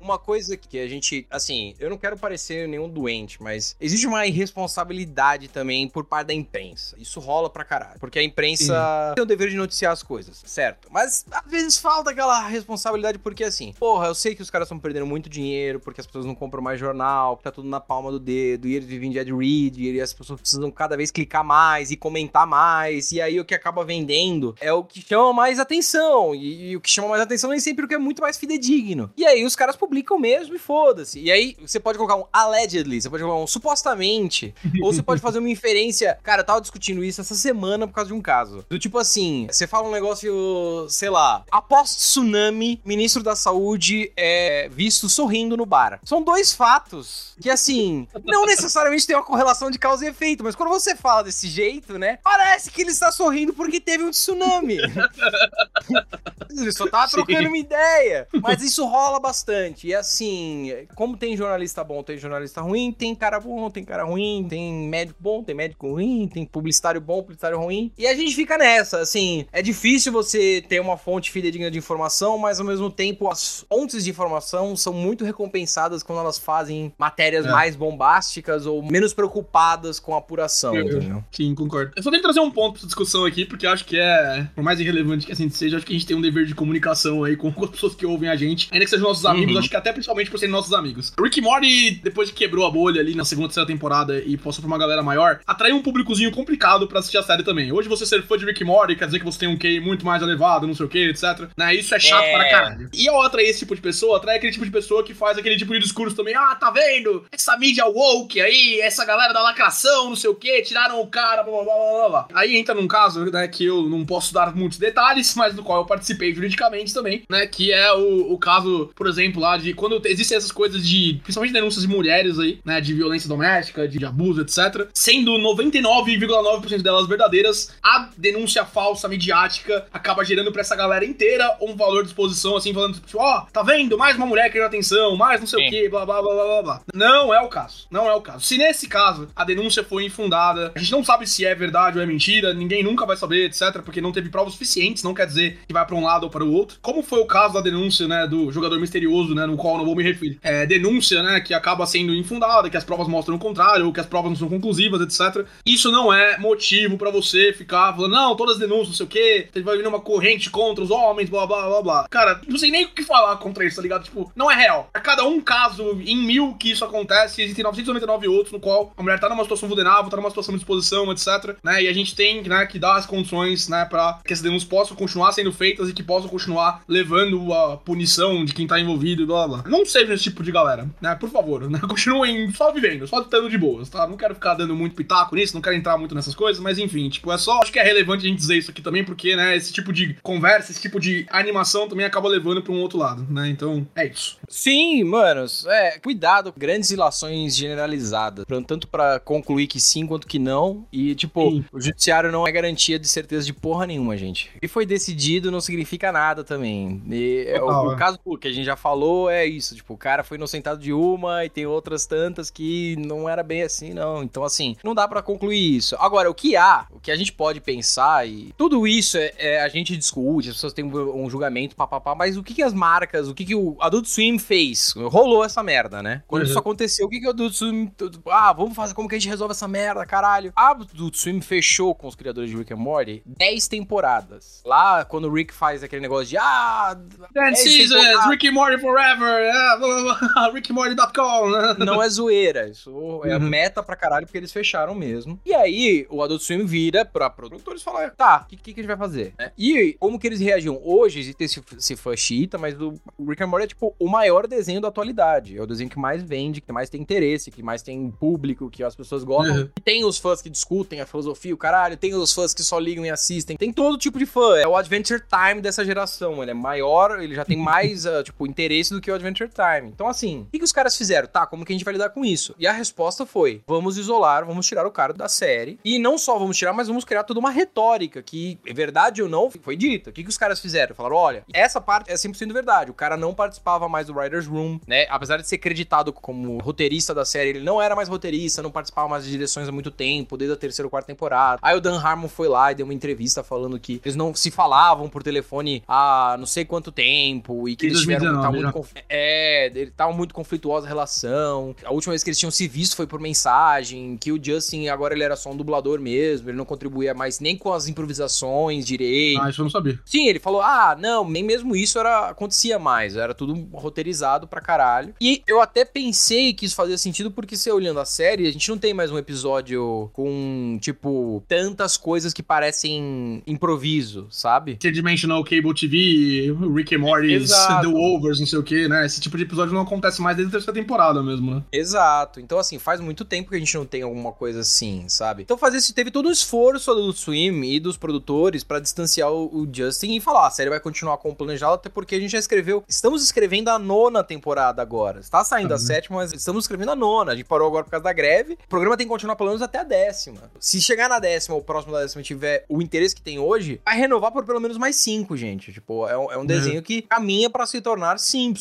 [0.00, 4.26] Uma coisa que a gente, assim, eu não quero parecer nenhum doente, mas existe uma
[4.26, 6.96] irresponsabilidade também por parte da imprensa.
[6.98, 8.00] Isso rola pra caralho.
[8.00, 9.14] Porque a imprensa Sim.
[9.14, 10.88] tem o dever de noticiar as coisas, certo?
[10.90, 14.78] Mas às vezes falta aquela responsabilidade porque, assim, porra, eu sei que os caras estão
[14.78, 18.18] perdendo muito dinheiro porque as pessoas não compram mais jornal, tá tudo na palma do
[18.18, 21.90] dedo, e eles vivem de ad read, e as pessoas precisam cada vez clicar mais
[21.90, 26.34] e comentar mais, e aí o que acaba vendendo é o que chama mais atenção,
[26.34, 29.10] e, e o que chama mais atenção nem sempre o que é muito mais fidedigno.
[29.16, 31.20] E aí os caras publicam mesmo e foda-se.
[31.20, 35.20] E aí você pode colocar um allegedly, você pode colocar um supostamente, ou você pode
[35.20, 36.18] fazer uma inferência.
[36.22, 38.64] Cara, eu tava discutindo isso essa semana por causa de um caso.
[38.68, 44.68] Do tipo assim, você fala um negócio, sei lá, após tsunami, ministro da saúde é
[44.70, 46.00] visto sorrindo no bar.
[46.04, 50.54] São dois fatos que, assim, não necessariamente tem uma correlação de causa e efeito, mas
[50.54, 54.78] quando você fala desse jeito, né, parece que ele está sorrindo porque teve um tsunami.
[56.50, 58.26] ele só tava trocando uma ideia.
[58.42, 59.79] Mas isso rola bastante.
[59.86, 64.46] E assim, como tem jornalista bom, tem jornalista ruim, tem cara bom, tem cara ruim,
[64.48, 67.92] tem médico bom, tem médico ruim, tem publicitário bom, publicitário ruim.
[67.98, 72.38] E a gente fica nessa, assim, é difícil você ter uma fonte fidedigna de informação,
[72.38, 77.46] mas ao mesmo tempo as fontes de informação são muito recompensadas quando elas fazem matérias
[77.46, 77.50] é.
[77.50, 81.24] mais bombásticas ou menos preocupadas com a apuração, eu, entendeu?
[81.30, 81.92] Sim, concordo.
[81.96, 84.46] Eu só tenho que trazer um ponto pra essa discussão aqui, porque acho que é,
[84.54, 86.54] por mais irrelevante que a gente seja, acho que a gente tem um dever de
[86.54, 89.60] comunicação aí com as pessoas que ouvem a gente, ainda que sejam nossos amigos, uhum.
[89.60, 91.12] acho que até principalmente por serem nossos amigos.
[91.18, 94.66] Rick Morty, depois que quebrou a bolha ali na segunda, terceira temporada e passou pra
[94.66, 97.72] uma galera maior, atraiu um públicozinho complicado pra assistir a série também.
[97.72, 100.04] Hoje você ser fã de Rick Morty quer dizer que você tem um QI muito
[100.04, 101.48] mais elevado, não sei o que, etc.
[101.56, 101.74] Né?
[101.74, 102.32] Isso é chato é.
[102.32, 102.90] para caralho.
[102.92, 105.56] E ao atrair esse tipo de pessoa, atrai aquele tipo de pessoa que faz aquele
[105.56, 106.34] tipo de discurso também.
[106.34, 107.24] Ah, tá vendo?
[107.30, 111.42] Essa mídia woke aí, essa galera da lacração, não sei o que, tiraram o cara,
[111.42, 112.28] blá blá blá blá blá.
[112.34, 115.80] Aí entra num caso, né, que eu não posso dar muitos detalhes, mas do qual
[115.80, 117.46] eu participei juridicamente também, né?
[117.46, 121.52] Que é o, o caso, por exemplo, lá de quando existem essas coisas de, principalmente
[121.52, 124.88] denúncias de mulheres aí, né, de violência doméstica, de, de abuso, etc.
[124.94, 131.76] Sendo 99,9% delas verdadeiras, a denúncia falsa midiática acaba gerando pra essa galera inteira um
[131.76, 133.96] valor de exposição, assim, falando, tipo, ó, oh, tá vendo?
[133.98, 135.66] Mais uma mulher querendo atenção, mais não sei Sim.
[135.66, 136.80] o que, blá, blá, blá, blá, blá.
[136.94, 137.86] Não é o caso.
[137.90, 138.44] Não é o caso.
[138.44, 142.02] Se nesse caso a denúncia foi infundada, a gente não sabe se é verdade ou
[142.02, 145.58] é mentira, ninguém nunca vai saber, etc, porque não teve provas suficientes, não quer dizer
[145.66, 146.78] que vai para um lado ou para o outro.
[146.80, 149.96] Como foi o caso da denúncia, né, do jogador misterioso, né, no qual não vou
[149.96, 150.38] me referir.
[150.42, 154.00] É, denúncia, né, que acaba sendo infundada, que as provas mostram o contrário, ou que
[154.00, 155.46] as provas não são conclusivas, etc.
[155.64, 159.08] Isso não é motivo para você ficar falando, não, todas as denúncias, não sei o
[159.08, 162.08] quê, você vai vir uma corrente contra os homens, blá, blá, blá, blá.
[162.08, 164.04] Cara, não sei nem o que falar contra isso, tá ligado?
[164.04, 164.90] Tipo, não é real.
[164.94, 169.02] A cada um caso em mil que isso acontece, existem 999 outros no qual a
[169.02, 172.14] mulher tá numa situação vulnerável, tá numa situação de exposição, etc, né, e a gente
[172.14, 175.88] tem, né, que dar as condições, né, pra que essas denúncias possam continuar sendo feitas
[175.88, 180.24] e que possam continuar levando a punição de quem tá envolvido, blá, Não sejam esse
[180.24, 181.14] tipo de galera, né?
[181.14, 181.78] Por favor, né?
[181.86, 184.06] Continuem só vivendo, só tendo de boas, tá?
[184.06, 187.08] Não quero ficar dando muito pitaco nisso, não quero entrar muito nessas coisas, mas enfim,
[187.08, 187.60] tipo, é só.
[187.60, 190.14] Acho que é relevante a gente dizer isso aqui também, porque, né, esse tipo de
[190.22, 193.48] conversa, esse tipo de animação também acaba levando pra um outro lado, né?
[193.48, 194.38] Então, é isso.
[194.48, 200.86] Sim, manos, é, cuidado, grandes ilações generalizadas, tanto pra concluir que sim quanto que não,
[200.92, 201.64] e tipo, Sim.
[201.72, 204.50] o judiciário não é garantia de certeza de porra nenhuma, gente.
[204.60, 207.02] E foi decidido não significa nada também.
[207.10, 207.96] E, é, o, o é.
[207.96, 211.44] caso que a gente já falou é isso, tipo, o cara foi inocentado de uma
[211.44, 214.22] e tem outras tantas que não era bem assim, não.
[214.22, 215.96] Então, assim, não dá pra concluir isso.
[215.98, 219.62] Agora, o que há, o que a gente pode pensar e tudo isso é, é-
[219.62, 222.72] a gente discute, as pessoas têm um, um julgamento, papapá, mas o que que as
[222.74, 224.92] marcas, o que que o Adult Swim fez?
[224.96, 226.22] Rolou essa merda, né?
[226.26, 226.48] Quando Uhum.
[226.48, 227.90] isso aconteceu, o que que o Adult Swim...
[228.28, 230.52] Ah, vamos fazer, como que a gente resolve essa merda, caralho?
[230.56, 234.62] A Adult Swim fechou com os criadores de Rick and Morty 10 temporadas.
[234.64, 236.96] Lá, quando o Rick faz aquele negócio de, ah...
[237.32, 238.24] Ten 10 seasons.
[238.30, 241.74] Rick and Morty forever, é, rickandmorty.com, né?
[241.84, 242.90] Não é zoeira, isso
[243.24, 243.40] é Uhum.
[243.40, 245.38] meta pra caralho, porque eles fecharam mesmo.
[245.44, 248.80] E aí, o Adult Swim vira pra produtores e fala, tá, o que, que, que
[248.80, 249.34] a gente vai fazer?
[249.38, 249.52] né?
[249.56, 250.80] E como que eles reagiam?
[250.84, 252.94] Hoje existe esse, esse fã chita, mas o
[253.28, 255.56] Rick and Morty é tipo o maior desenho da atualidade.
[255.56, 258.82] É o desenho que mais vende, que mais tem interesse, que mais tem público, que
[258.82, 259.56] as pessoas gostam.
[259.56, 259.68] Uhum.
[259.84, 263.04] Tem os fãs que discutem a filosofia, o caralho, tem os fãs que só ligam
[263.06, 263.56] e assistem.
[263.56, 264.56] Tem todo tipo de fã.
[264.58, 266.42] É o Adventure Time dessa geração.
[266.42, 269.88] Ele é maior, ele já tem mais, ah, tipo, interesse do que o Adventure Time.
[269.88, 271.28] Então, assim, o que, que os caras fizeram?
[271.28, 272.54] Tá, como que a gente vai lidar com isso?
[272.58, 275.78] E a resposta foi: vamos isolar, vamos tirar o cara da série.
[275.84, 279.28] E não só vamos tirar, mas vamos criar toda uma retórica que, é verdade ou
[279.28, 280.10] não, foi dita.
[280.10, 280.94] O que, que os caras fizeram?
[280.94, 282.90] Falaram: olha, essa parte é 100% verdade.
[282.90, 285.06] O cara não participava mais do Writer's Room, né?
[285.08, 289.08] Apesar de ser creditado como roteirista da série, ele não era mais roteirista, não participava
[289.08, 291.58] mais de direções há muito tempo, desde a terceira ou quarta temporada.
[291.62, 294.50] Aí o Dan Harmon foi lá e deu uma entrevista falando que eles não se
[294.50, 298.52] falavam por telefone há não sei quanto tempo e que Em eles tiveram 2019 tá
[298.52, 298.72] muito
[299.08, 301.74] é, ele tava muito conflituosa a relação.
[301.84, 305.14] A última vez que eles tinham se visto foi por mensagem, que o Justin agora
[305.14, 309.40] ele era só um dublador mesmo, ele não contribuía mais nem com as improvisações direito.
[309.40, 309.98] Ah, isso eu não sabia.
[310.04, 314.60] Sim, ele falou: ah, não, nem mesmo isso era acontecia mais, era tudo roteirizado pra
[314.60, 315.14] caralho.
[315.20, 318.68] E eu até pensei que isso fazia sentido porque você olhando a série, a gente
[318.68, 324.76] não tem mais um episódio com, tipo, tantas coisas que parecem improviso, sabe?
[324.76, 327.90] Tridimensional Cable TV, Rick and Morty's, Exato.
[327.90, 329.04] The Overs, não sei o né?
[329.06, 331.62] Esse tipo de episódio não acontece mais desde a terceira temporada mesmo, né?
[331.72, 332.40] Exato.
[332.40, 335.42] Então, assim, faz muito tempo que a gente não tem alguma coisa assim, sabe?
[335.42, 339.68] Então, fazer isso teve todo um esforço do Swim e dos produtores pra distanciar o,
[339.72, 342.38] Justin e falar: "Ah, a série vai continuar como planejado, até porque a gente já
[342.38, 342.82] escreveu.
[342.88, 345.20] Estamos escrevendo a nona temporada agora.
[345.20, 345.80] Está saindo a Uhum.
[345.82, 347.32] sétima, mas estamos escrevendo a nona.
[347.32, 348.54] A gente parou agora por causa da greve.
[348.54, 350.50] O programa tem que continuar pelo menos até a décima.
[350.58, 353.96] Se chegar na décima ou próximo da décima tiver o interesse que tem hoje, vai
[353.96, 355.72] renovar por pelo menos mais cinco, gente.
[355.72, 358.18] Tipo, é um, é um desenho que caminha pra se tornar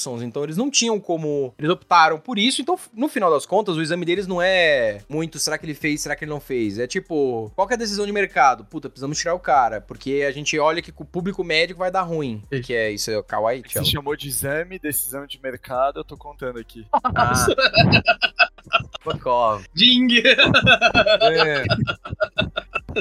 [0.09, 0.21] Simpsons.
[0.23, 1.53] Então eles não tinham como.
[1.57, 2.61] Eles optaram por isso.
[2.61, 6.01] Então, no final das contas, o exame deles não é muito será que ele fez,
[6.01, 6.79] será que ele não fez.
[6.79, 8.65] É tipo, qual que é a decisão de mercado?
[8.65, 9.81] Puta, precisamos tirar o cara.
[9.81, 12.41] Porque a gente olha que com o público médico vai dar ruim.
[12.63, 16.17] Que é isso, é o Kawaii, Você chamou de exame, decisão de mercado, eu tô
[16.17, 16.85] contando aqui.
[17.15, 17.33] Ah.
[19.01, 19.67] Fuck off.
[19.73, 20.21] Ding!
[21.21, 21.63] É.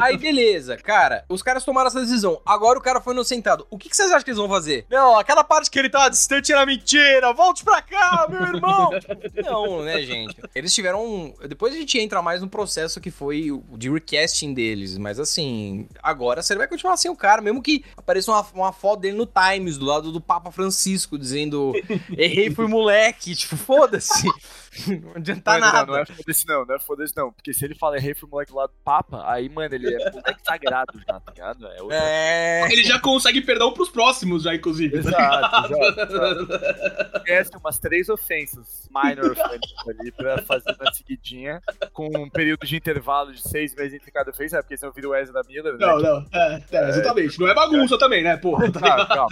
[0.00, 1.24] Aí, beleza, cara.
[1.28, 2.40] Os caras tomaram essa decisão.
[2.44, 3.66] Agora o cara foi inocentado.
[3.70, 4.86] O que, que vocês acham que eles vão fazer?
[4.90, 7.32] Não, aquela parte que ele tá distante era mentira.
[7.32, 8.90] Volte pra cá, meu irmão.
[9.44, 10.36] Não, né, gente?
[10.54, 11.04] Eles tiveram.
[11.04, 14.96] um- Depois a gente entra mais no processo que foi o de recasting deles.
[14.98, 19.00] Mas assim, agora você vai continuar sem o cara, mesmo que apareça uma, uma foto
[19.00, 21.72] dele no Times, do lado do Papa Francisco, dizendo:
[22.16, 23.34] Errei, fui moleque.
[23.34, 24.26] Tipo, foda-se.
[24.86, 25.86] Não adianta Mano, nada.
[25.86, 27.32] Não, não é foda-se não, não é foda-se não.
[27.32, 30.40] Porque se ele fala errei pro moleque lá do Papa, aí, mano, ele é moleque
[30.44, 31.66] sagrado já, tá ligado?
[31.66, 32.68] É outra É.
[32.70, 35.02] Ele já consegue perdão pros próximos, já, inclusive.
[35.02, 36.00] tá Exato, ligado?
[36.02, 37.16] exato, exato.
[37.18, 41.60] Esquece umas três ofensas, minor offenses ali, pra fazer uma seguidinha,
[41.92, 45.10] com um período de intervalo de seis meses entre cada ofensa, porque senão vira o
[45.10, 45.86] Wesley da Miller, né?
[45.86, 46.26] Não, não.
[46.32, 47.38] É, é, exatamente.
[47.40, 48.70] Não é bagunça também, né, porra?
[48.72, 48.80] Tá?
[48.80, 49.28] Calma, calma.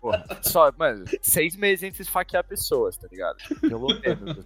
[0.00, 3.36] Porra, só, mano, seis meses entre esfaquear pessoas, tá ligado?
[3.60, 4.38] Pelo menos.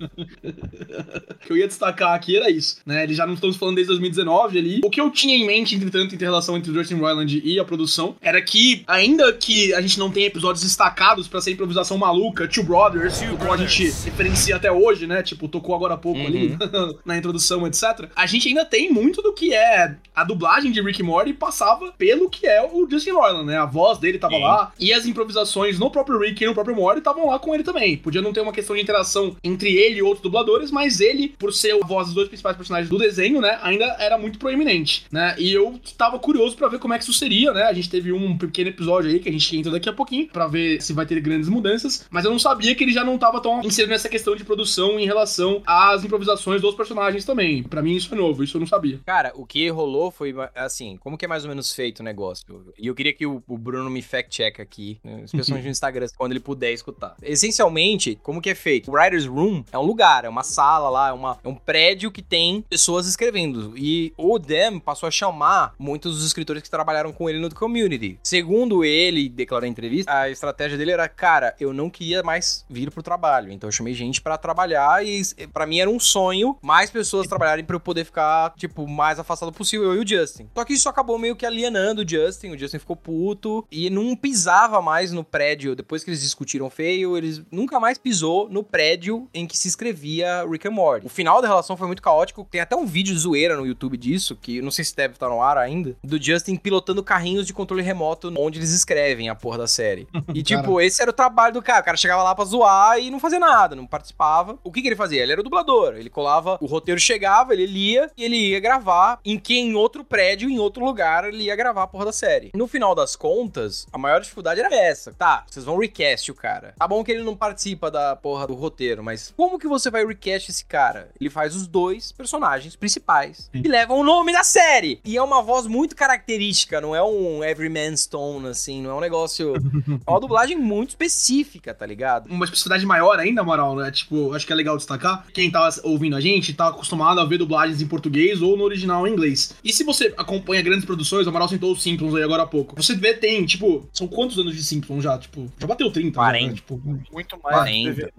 [1.31, 3.03] O que eu ia destacar aqui era isso, né?
[3.05, 4.81] Eles já não estamos falando desde 2019 ali.
[4.85, 7.65] O que eu tinha em mente, entretanto, entre relação entre o Justin Roiland e a
[7.65, 12.49] produção, era que, ainda que a gente não tenha episódios destacados pra ser improvisação maluca,
[12.49, 15.23] Two Brothers, o qual a gente referencia até hoje, né?
[15.23, 16.57] Tipo, tocou agora há pouco ali
[17.05, 18.09] na introdução, etc.
[18.15, 21.93] A gente ainda tem muito do que é a dublagem de Rick e Morty passava
[21.93, 23.59] pelo que é o Justin Roiland, né?
[23.59, 24.43] A voz dele tava Sim.
[24.43, 27.63] lá, e as improvisações no próprio Rick e no próprio Morty estavam lá com ele
[27.63, 27.97] também.
[27.97, 31.53] Podia não ter uma questão de interação entre ele e outros dubladores, mas ele, por
[31.53, 35.35] ser a voz dos dois principais personagens do desenho, né, ainda era muito proeminente, né?
[35.39, 37.65] E eu tava curioso para ver como é que isso seria, né?
[37.65, 40.47] A gente teve um pequeno episódio aí que a gente entra daqui a pouquinho para
[40.47, 43.41] ver se vai ter grandes mudanças, mas eu não sabia que ele já não tava
[43.41, 47.63] tão inserido nessa questão de produção em relação às improvisações dos personagens também.
[47.63, 49.01] Para mim isso é novo, isso eu não sabia.
[49.05, 52.45] Cara, o que rolou foi assim, como que é mais ou menos feito o negócio?
[52.79, 55.23] E eu queria que o, Bruno me fact-check aqui, né?
[55.25, 57.17] especialmente no Instagram, quando ele puder escutar.
[57.23, 58.91] Essencialmente, como que é feito?
[58.91, 62.11] O Writer's Room é um lugar, é uma sala lá, é, uma, é um prédio
[62.11, 63.75] que tem pessoas escrevendo.
[63.77, 68.19] E o Dan passou a chamar muitos dos escritores que trabalharam com ele no community.
[68.23, 72.91] Segundo ele, declarou em entrevista, a estratégia dele era, cara, eu não queria mais vir
[72.91, 73.51] pro trabalho.
[73.51, 77.65] Então eu chamei gente para trabalhar e para mim era um sonho mais pessoas trabalharem
[77.65, 80.49] para eu poder ficar, tipo, mais afastado possível, eu e o Justin.
[80.55, 84.15] Só que isso acabou meio que alienando o Justin, o Justin ficou puto e não
[84.15, 85.75] pisava mais no prédio.
[85.75, 90.45] Depois que eles discutiram feio, eles nunca mais pisou no prédio em que se escrevia
[90.49, 91.07] Rick and Morty.
[91.07, 92.47] O final da relação foi muito caótico.
[92.51, 95.43] Tem até um vídeo zoeira no YouTube disso, que não sei se deve estar no
[95.43, 99.67] ar ainda, do Justin pilotando carrinhos de controle remoto onde eles escrevem a porra da
[99.67, 100.07] série.
[100.35, 101.81] E tipo, esse era o trabalho do cara.
[101.81, 104.59] O cara chegava lá pra zoar e não fazia nada, não participava.
[104.63, 105.23] O que, que ele fazia?
[105.23, 105.95] Ele era o dublador.
[105.97, 110.05] Ele colava, o roteiro chegava, ele lia e ele ia gravar em que em outro
[110.05, 112.51] prédio, em outro lugar, ele ia gravar a porra da série.
[112.55, 115.15] No final das contas, a maior dificuldade era essa.
[115.15, 116.75] Tá, vocês vão recast o cara.
[116.79, 120.05] Tá bom que ele não participa da porra do roteiro, mas como que você vai
[120.05, 121.09] recast esse cara?
[121.21, 123.63] Ele faz os dois personagens principais Sim.
[123.65, 125.01] e levam o nome da série.
[125.05, 129.01] E é uma voz muito característica, não é um Everyman's Tone, assim, não é um
[129.01, 129.55] negócio.
[129.55, 132.29] é uma dublagem muito específica, tá ligado?
[132.29, 133.91] Uma especificidade maior ainda, moral, né?
[133.91, 135.27] Tipo, acho que é legal destacar.
[135.33, 139.07] Quem tá ouvindo a gente tá acostumado a ver dublagens em português ou no original
[139.07, 139.55] em inglês.
[139.63, 142.77] E se você acompanha grandes produções, o Amaral sentou os Simpsons aí agora há pouco.
[142.77, 145.19] Você vê, tem, tipo, são quantos anos de Simpsons já?
[145.19, 146.15] Tipo, já bateu 30.
[146.15, 146.47] 40.
[146.47, 146.55] Né?
[146.55, 146.81] Tipo,
[147.13, 147.57] muito mais.
[147.57, 148.13] 40.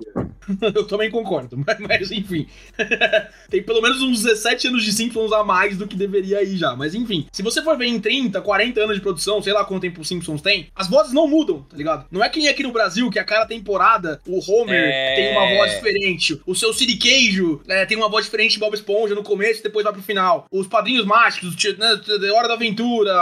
[0.73, 2.47] Eu também concordo, mas, mas enfim.
[3.49, 6.75] tem pelo menos uns 17 anos de Simpsons a mais do que deveria ir já.
[6.75, 9.81] Mas enfim, se você for ver em 30, 40 anos de produção, sei lá quanto
[9.81, 12.05] tempo os Simpsons tem, as vozes não mudam, tá ligado?
[12.11, 15.15] Não é que nem aqui no Brasil, que a cada temporada o Homer é...
[15.15, 18.73] tem uma voz diferente, o seu City Queijo né, tem uma voz diferente em Bob
[18.73, 20.45] Esponja no começo e depois vai pro final.
[20.51, 21.99] Os Padrinhos Mágicos, né,
[22.33, 23.13] Hora da Aventura,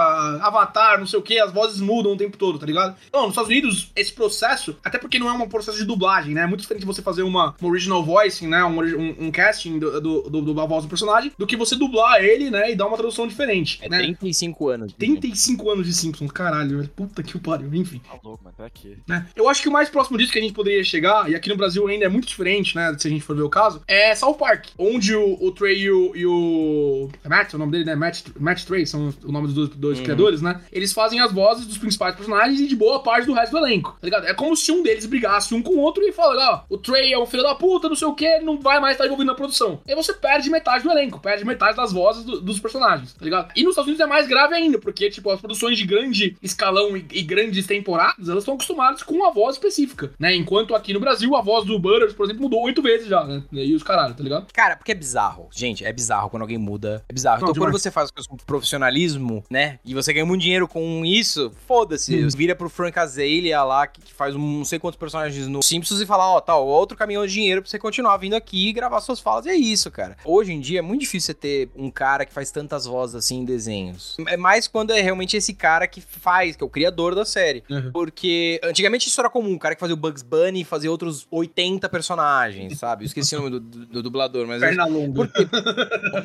[0.42, 2.96] Avatar, não sei o que, as vozes mudam o tempo todo, tá ligado?
[3.08, 6.42] Então, nos Estados Unidos, esse processo, até porque não é um processo de dublagem, né?
[6.42, 8.64] É muito diferente você fazer uma, uma original voicing, né?
[8.64, 11.76] Um, um, um casting do, do, do, do, da voz do personagem, do que você
[11.76, 12.55] dublar ele, né?
[12.72, 13.80] E dar uma tradução diferente.
[13.82, 13.98] É né?
[14.00, 14.94] 35 anos.
[14.94, 16.90] 35 anos de Simpsons, caralho, velho.
[16.90, 18.00] Puta que pariu, enfim.
[18.00, 18.98] Tá louco, mas tá aqui.
[19.08, 19.28] Né?
[19.36, 21.58] Eu acho que o mais próximo disso que a gente poderia chegar, e aqui no
[21.58, 22.96] Brasil ainda é muito diferente, né?
[22.98, 25.92] Se a gente for ver o caso, é South Park, onde o, o Trey e
[25.92, 27.10] o, e o.
[27.24, 27.96] É Matt, é o nome dele, né?
[27.96, 30.04] Matt, Matt Trey, são o nome dos dois, uhum.
[30.04, 30.62] criadores, né?
[30.72, 33.92] Eles fazem as vozes dos principais personagens e de boa parte do resto do elenco,
[34.00, 34.26] tá ligado?
[34.26, 37.14] É como se um deles brigasse um com o outro e fala, ó, o Trey
[37.14, 39.28] é um filho da puta, não sei o que, ele não vai mais estar envolvido
[39.28, 39.82] na produção.
[39.86, 43.24] E aí você perde metade do elenco, perde metade das vozes do, dos personagens, tá
[43.24, 43.52] ligado?
[43.56, 46.96] E nos Estados Unidos é mais grave ainda, porque, tipo, as produções de grande escalão
[46.96, 50.36] e, e grandes temporadas, elas estão acostumadas com uma voz específica, né?
[50.36, 53.44] Enquanto aqui no Brasil, a voz do Butters, por exemplo, mudou oito vezes já, né?
[53.52, 54.48] E os caralho, tá ligado?
[54.54, 55.48] Cara, porque é bizarro.
[55.52, 57.04] Gente, é bizarro quando alguém muda.
[57.10, 57.42] É bizarro.
[57.42, 57.72] Não, então, demais.
[57.72, 59.80] quando você faz com profissionalismo, né?
[59.84, 62.24] E você ganha muito dinheiro com isso, foda-se.
[62.24, 62.28] Hum.
[62.36, 66.06] Vira pro Frank Azalea lá, que faz um, não sei quantos personagens no Simpsons e
[66.06, 69.02] fala, ó, oh, tá, outro caminhão de dinheiro pra você continuar vindo aqui e gravar
[69.02, 69.46] suas falas.
[69.46, 70.18] E é isso, cara.
[70.26, 73.38] Hoje em dia é muito difícil você ter um cara que faz tantas vozes assim
[73.40, 74.18] em desenhos.
[74.28, 77.64] É mais quando é realmente esse cara que faz, que é o criador da série.
[77.70, 77.92] Uhum.
[77.94, 81.88] Porque antigamente isso era comum, o cara que fazia o Bugs Bunny fazia outros 80
[81.88, 83.06] personagens, sabe?
[83.06, 84.60] Eu esqueci o nome do, do, do dublador, mas.
[84.60, 85.32] Perna longa.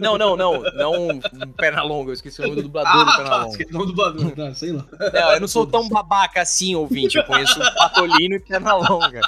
[0.00, 0.62] Não, não, não.
[0.74, 1.20] Não
[1.56, 3.66] perna longa, eu esqueci o nome do dublador ah, do perna tá, longa.
[3.70, 4.84] Não, dublador, tá, sei lá.
[5.12, 7.18] Não, eu não sou tão babaca assim, ouvinte.
[7.18, 9.20] Eu conheço o Patolino e perna longa.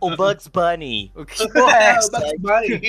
[0.00, 1.12] o Bugs Bunny.
[1.14, 1.46] O que é,
[1.94, 2.80] é o Bugs Bunny.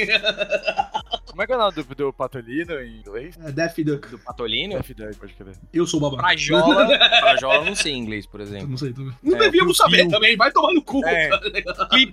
[1.29, 3.37] Como é que é o nome do, do Patolino em inglês?
[3.43, 4.07] É Daffy Duck.
[4.07, 4.75] Do Patolino?
[4.75, 5.53] Daffy Duck, pode crer.
[5.73, 6.23] Eu sou o babaca.
[6.23, 6.87] Prajola,
[7.19, 8.69] Prajola não sei inglês, por exemplo.
[8.69, 9.13] Não sei também.
[9.21, 10.09] Não é, devíamos saber piu.
[10.09, 11.05] também, vai tomar no cu.
[11.05, 11.29] É.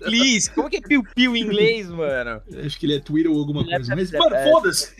[0.02, 2.42] Please, como que é piu-piu em inglês, mano?
[2.64, 3.94] Acho que ele é Twitter ou alguma coisa.
[3.94, 4.92] Mas, mano, foda-se.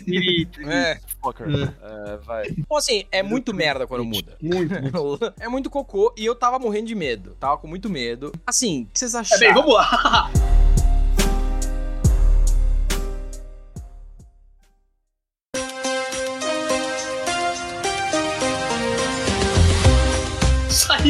[0.65, 0.91] É.
[0.93, 2.17] É.
[2.25, 2.47] vai.
[2.57, 4.37] Então, assim, é muito merda quando muda.
[4.41, 5.17] Muito, muito.
[5.41, 7.37] É muito cocô e eu tava morrendo de medo.
[7.39, 8.33] Tava com muito medo.
[8.47, 9.43] Assim, o que vocês acharam?
[9.43, 10.31] É bem, vamos lá.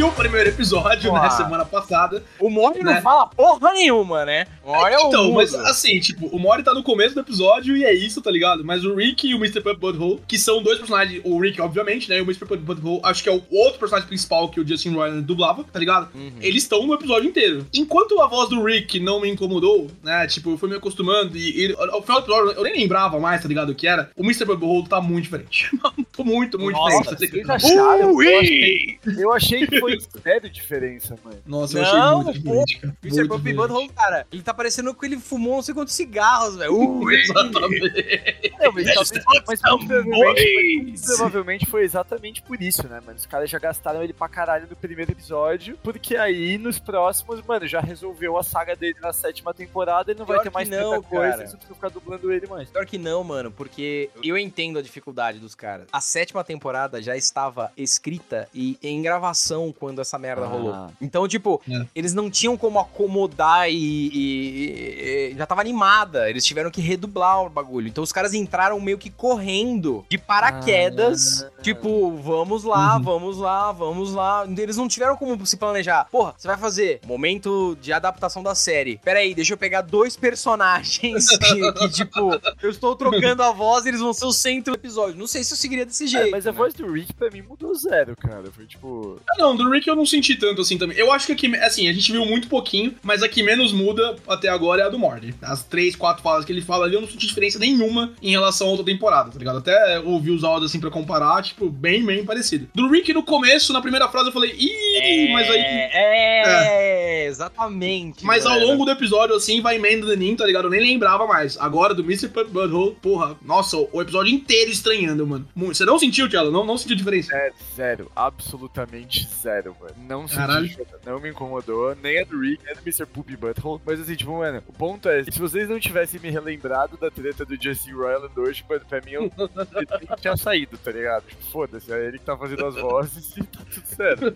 [0.03, 1.31] o primeiro episódio, né, Uau.
[1.31, 2.23] semana passada.
[2.39, 2.95] O Mori Né?
[2.95, 4.47] não fala porra nenhuma, né?
[4.65, 7.77] O Mori é o Então, mas assim, tipo, o Mori tá no começo do episódio
[7.77, 8.65] e é isso, tá ligado?
[8.65, 9.61] Mas o Rick e o Mr.
[9.61, 12.19] Pup Butthole, que são dois personagens, o Rick, obviamente, né?
[12.19, 12.47] E o Mr.
[12.47, 15.79] Pup Butthole, acho que é o outro personagem principal que o Justin Roiland dublava, tá
[15.79, 16.09] ligado?
[16.15, 16.33] Uhum.
[16.41, 17.67] Eles estão no episódio inteiro.
[17.75, 20.27] Enquanto a voz do Rick não me incomodou, né?
[20.27, 23.41] Tipo, eu fui me acostumando e, e ao final do episódio eu nem lembrava mais,
[23.43, 23.71] tá ligado?
[23.71, 24.11] O que era.
[24.17, 24.45] O Mr.
[24.45, 25.71] Butthole tá muito diferente.
[26.19, 27.47] Muito, muito Nossa, diferente.
[27.47, 28.15] vocês acharam?
[28.15, 28.27] Ui!
[28.27, 31.39] Eu achei, eu achei que foi sério diferença, mano.
[31.47, 32.65] Nossa, eu Não, achei muito pô.
[32.65, 32.97] diferente, cara.
[33.03, 33.17] Mr.
[33.17, 33.57] Muito Puppy diferente.
[33.57, 36.73] Butthole, cara, ele tá parecendo que ele fumou não sei quantos cigarros, velho.
[36.75, 37.15] Ui!
[37.15, 38.53] Exatamente.
[38.61, 43.17] Não, mas, talvez, mas provavelmente, foi exatamente por isso, né, mano?
[43.17, 47.67] Os caras já gastaram ele pra caralho no primeiro episódio, porque aí nos próximos, mano,
[47.67, 50.91] já resolveu a saga dele na sétima temporada e não vai Pior ter mais não,
[50.97, 51.47] tanta coisa, cara.
[51.49, 52.69] você precisa ficar dublando ele mais.
[52.71, 55.87] Pior que não, mano, porque eu entendo a dificuldade dos caras.
[55.93, 60.49] A sétima temporada já estava escrita e em gravação quando essa merda Ah.
[60.49, 60.87] rolou.
[61.01, 61.87] Então, tipo, É.
[61.95, 66.29] eles não tinham como acomodar e, e- e- e- Já tava animada.
[66.31, 67.89] Eles tiveram que redublar o bagulho.
[67.89, 71.43] Então os caras entraram meio que correndo de paraquedas.
[71.43, 71.63] Ah.
[71.63, 73.03] Tipo, vamos lá, Uhum.
[73.03, 74.47] vamos lá, vamos lá.
[74.57, 76.07] Eles não tiveram como se planejar.
[76.11, 78.99] Porra, você vai fazer momento de adaptação da série.
[79.05, 82.31] Pera aí, deixa eu pegar dois personagens que, que, tipo,
[82.63, 85.17] eu estou trocando a voz e eles vão ser o centro do episódio.
[85.19, 86.29] Não sei se eu seguiria desse jeito.
[86.29, 86.57] É, mas a né?
[86.59, 88.51] voz do Rick pra mim mudou zero, cara.
[88.53, 89.21] Foi tipo.
[89.31, 90.97] Ah, não, do Rick eu não senti tanto assim também.
[90.97, 94.17] Eu acho que aqui, assim, a gente viu muito pouquinho, mas a que menos muda
[94.29, 95.35] até agora é a do Morty.
[95.43, 98.69] As três, quatro falas que ele fala ali, eu não senti diferença nenhuma em relação
[98.69, 99.59] a outra temporada, tá ligado?
[99.59, 102.69] Até ouvi os áudios assim pra comparar, tipo, bem, bem parecido.
[102.75, 105.61] Do Rick no começo, na primeira frase, eu falei, ih, mas aí.
[105.61, 108.25] É, é, exatamente.
[108.25, 108.67] Mas ao mano.
[108.67, 110.65] longo do episódio, assim, vai emenda Nin, tá ligado?
[110.65, 111.57] Eu nem lembrava mais.
[111.59, 112.29] Agora, do Mr.
[112.29, 115.47] Butthole, porra, nossa, o episódio inteiro estranhando, mano.
[115.55, 116.51] Você não sentiu, Tchela?
[116.51, 117.35] Não, não sentiu diferença?
[117.35, 118.11] É, zero.
[118.15, 119.46] Absolutamente zero,
[119.81, 119.95] mano.
[120.09, 120.69] Não Caralho.
[120.69, 121.95] senti, não me incomodou.
[122.03, 123.07] Nem a do Rick, nem a do Mr.
[123.07, 123.81] Poopy Butthole.
[123.85, 127.45] Mas assim, tipo, mano, o ponto é, se vocês não tivessem me relembrado da treta
[127.45, 129.31] do Jesse Roiland hoje, mano, pra mim eu nem
[130.21, 131.25] tinha saído, tá ligado?
[131.27, 134.35] Tipo, foda-se, é ele que tá fazendo as vozes e tá tudo certo.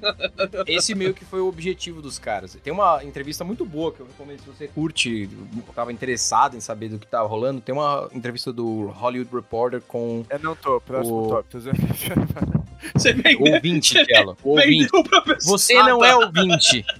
[0.66, 2.56] Esse meio que foi o objetivo dos caras.
[2.62, 5.28] Tem uma entrevista muito boa que eu recomendo se você curte,
[5.74, 7.60] tava interessado em saber do que tava rolando.
[7.60, 11.48] Tem uma entrevista do Hollywood Reporter com Eu não tô, próximo O- top.
[11.50, 11.78] Tô zoando.
[12.94, 13.36] Você vem.
[13.38, 14.36] ouvinte, Telo.
[14.42, 14.88] O ouvinte.
[15.08, 15.58] Pra pessoa.
[15.58, 16.84] Você não é ouvinte.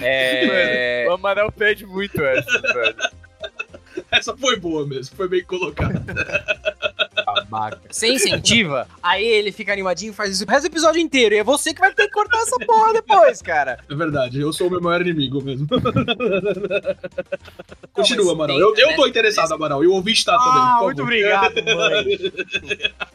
[0.00, 1.06] é...
[1.08, 2.96] O Amaral pede muito essa, velho.
[4.16, 6.02] Essa foi boa mesmo, foi bem colocada.
[7.26, 7.80] Babaca.
[7.90, 11.34] Você incentiva, aí ele fica animadinho e faz isso o resto do episódio inteiro.
[11.34, 13.78] E é você que vai ter que cortar essa porra depois, cara.
[13.88, 15.66] É verdade, eu sou o meu maior inimigo mesmo.
[17.92, 18.58] Continua, mas Amaral.
[18.58, 19.82] Eu, eu né, tô interessado, Amaral.
[19.82, 20.62] E o ouvinte tá também.
[20.62, 22.04] Ah, por muito obrigado, mãe.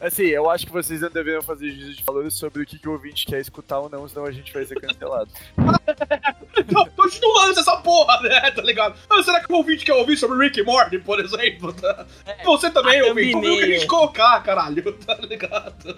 [0.00, 2.88] Assim, eu acho que vocês não deveriam fazer juízo de valores sobre o que, que
[2.88, 5.30] o ouvinte quer escutar ou não, senão a gente vai ser cancelado.
[6.70, 8.50] Não, Continuando essa porra, né?
[8.50, 8.94] Tá ligado?
[9.10, 11.72] Ah, será que o ouvinte quer ouvir sobre Rick e Morty, por exemplo?
[11.72, 12.06] Tá?
[12.44, 13.00] Você também.
[13.32, 14.82] Como é que a gente colocar, caralho?
[15.04, 15.94] Tá ligado?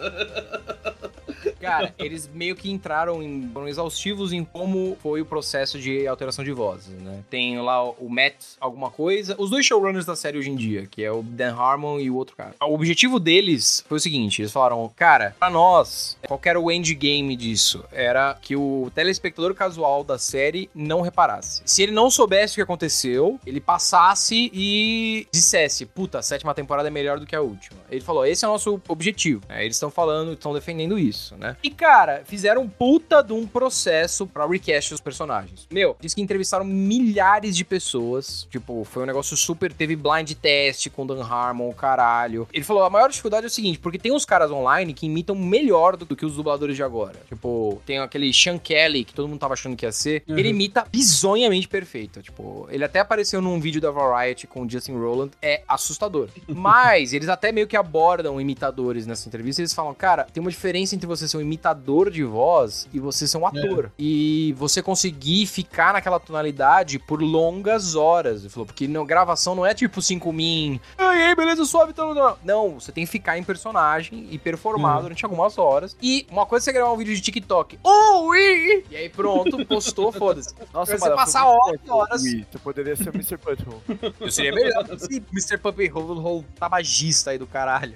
[1.65, 6.45] Cara, eles meio que entraram em, foram exaustivos em como foi o processo de alteração
[6.45, 7.23] de vozes, né?
[7.31, 11.03] Tem lá o Matt alguma coisa, os dois showrunners da série hoje em dia, que
[11.03, 12.55] é o Dan Harmon e o outro cara.
[12.63, 17.37] O objetivo deles foi o seguinte, eles falaram, cara, pra nós, qual era o endgame
[17.37, 17.85] disso?
[17.91, 21.63] Era que o telespectador casual da série não reparasse.
[21.65, 26.89] Se ele não soubesse o que aconteceu, ele passasse e dissesse, puta, a sétima temporada
[26.89, 27.81] é melhor do que a última.
[27.91, 29.43] Ele falou, esse é o nosso objetivo.
[29.49, 31.54] É, eles estão falando, estão defendendo isso, né?
[31.63, 35.67] E, cara, fizeram um puta de um processo pra recast os personagens.
[35.71, 38.47] Meu, diz que entrevistaram milhares de pessoas.
[38.51, 39.73] Tipo, foi um negócio super.
[39.73, 42.49] Teve blind test com Dan Harmon, caralho.
[42.53, 45.35] Ele falou: a maior dificuldade é o seguinte, porque tem uns caras online que imitam
[45.35, 47.21] melhor do que os dubladores de agora.
[47.29, 50.23] Tipo, tem aquele Sean Kelly, que todo mundo tava achando que ia ser.
[50.29, 50.39] Uhum.
[50.39, 52.23] Ele imita bizonhamente perfeito.
[52.23, 55.31] Tipo, ele até apareceu num vídeo da Variety com o Justin Roland.
[55.41, 56.29] É assustador.
[56.49, 59.61] Mas eles até meio que abordam imitadores nessa entrevista.
[59.61, 63.27] Eles falam, cara, tem uma diferença entre você ser um imitador de voz e você
[63.29, 63.91] ser um ator.
[63.99, 68.41] E você conseguir ficar naquela tonalidade por longas horas.
[68.41, 70.81] Ele falou, porque na gravação não é tipo 5 min.
[70.99, 72.37] Ai, ai, beleza, suave, então não.
[72.45, 75.03] Não, você tem que ficar em personagem e performar Uhum.
[75.03, 75.97] durante algumas horas.
[76.03, 77.79] E uma coisa é você gravar um vídeo de TikTok.
[77.83, 80.55] Oh, e, e aí pronto, postou, foda-se.
[80.73, 81.95] Nossa, Você Amaral, passar horas, bom.
[81.97, 82.23] horas.
[82.23, 83.37] Ui, Tu poderia ser o Mr.
[83.37, 84.13] Butthole.
[84.21, 85.59] Eu seria melhor se Mr.
[85.59, 87.95] Puppy Hole tabagista aí do caralho.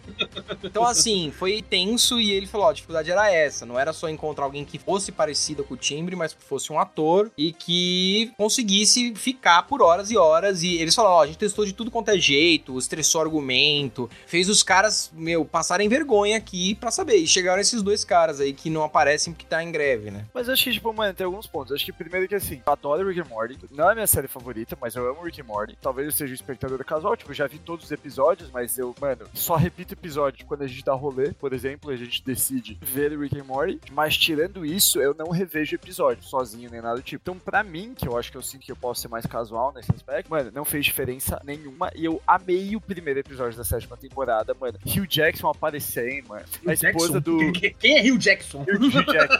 [0.62, 3.66] Então, assim, foi tenso e ele falou: ó, a dificuldade era essa.
[3.66, 6.78] Não era só encontrar alguém que fosse parecida com o timbre, mas que fosse um
[6.78, 10.62] ator e que conseguisse ficar por horas e horas.
[10.62, 14.48] E eles falaram: ó, a gente testou de tudo quanto é jeito, estressou argumento, fez
[14.48, 17.16] os caras, meu, passarem vergonha aqui pra saber.
[17.16, 20.26] E chegaram esses dois caras aí que não aparecem porque tá em greve, né?
[20.32, 21.70] Mas eu acho que, tipo, mano, tem alguns pontos.
[21.70, 23.58] Eu acho que primeiro que assim, eu adoro Rick and Morty.
[23.70, 25.76] Não é minha série favorita, mas eu amo Rick and Morty.
[25.80, 29.26] Talvez eu seja um espectador casual, tipo, já vi todos os episódios, mas eu, mano,
[29.34, 33.38] só repito episódio quando a gente dá rolê, por exemplo, a gente decide ver Rick
[33.38, 33.80] and Morty.
[33.92, 37.22] Mas tirando isso, eu não revejo episódio sozinho nem nada do tipo.
[37.22, 39.72] Então, pra mim, que eu acho que eu sinto que eu posso ser mais casual
[39.74, 41.90] nesse aspecto, mano, não fez diferença nenhuma.
[41.94, 44.78] E eu amei o primeiro episódio da sétima temporada, mano.
[44.86, 46.44] Hugh Jackson aparecendo, mano.
[46.66, 47.52] A esposa do.
[47.52, 48.62] Quem é Hugh Jackson?
[48.62, 49.38] Hugh, Hugh Jackson.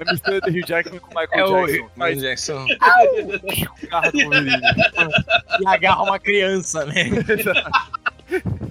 [0.00, 1.90] A mistura do Hugh Jackson com o Michael É o Jackson.
[1.96, 2.66] Michael Jackson.
[3.82, 4.62] o carro do Wolverine.
[5.60, 7.04] E agarra uma criança, né?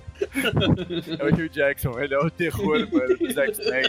[1.19, 3.83] É o Hugh Jackson, ele é o terror, mano, dos X-Men.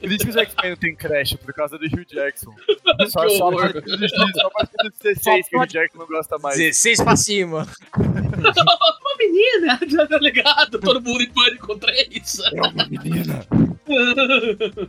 [0.00, 2.54] Por isso que os X-Men não tem crash, por causa do Hugh Jackson.
[3.08, 5.98] Só, só a partir do X, só a partir do 16 que o Hugh Jackson
[5.98, 6.56] não gosta mais.
[6.56, 7.66] 16 pra cima.
[7.96, 10.78] Uma menina, já tá ligado?
[10.78, 12.42] Todo mundo em pânico contra isso.
[12.46, 13.46] É uma menina.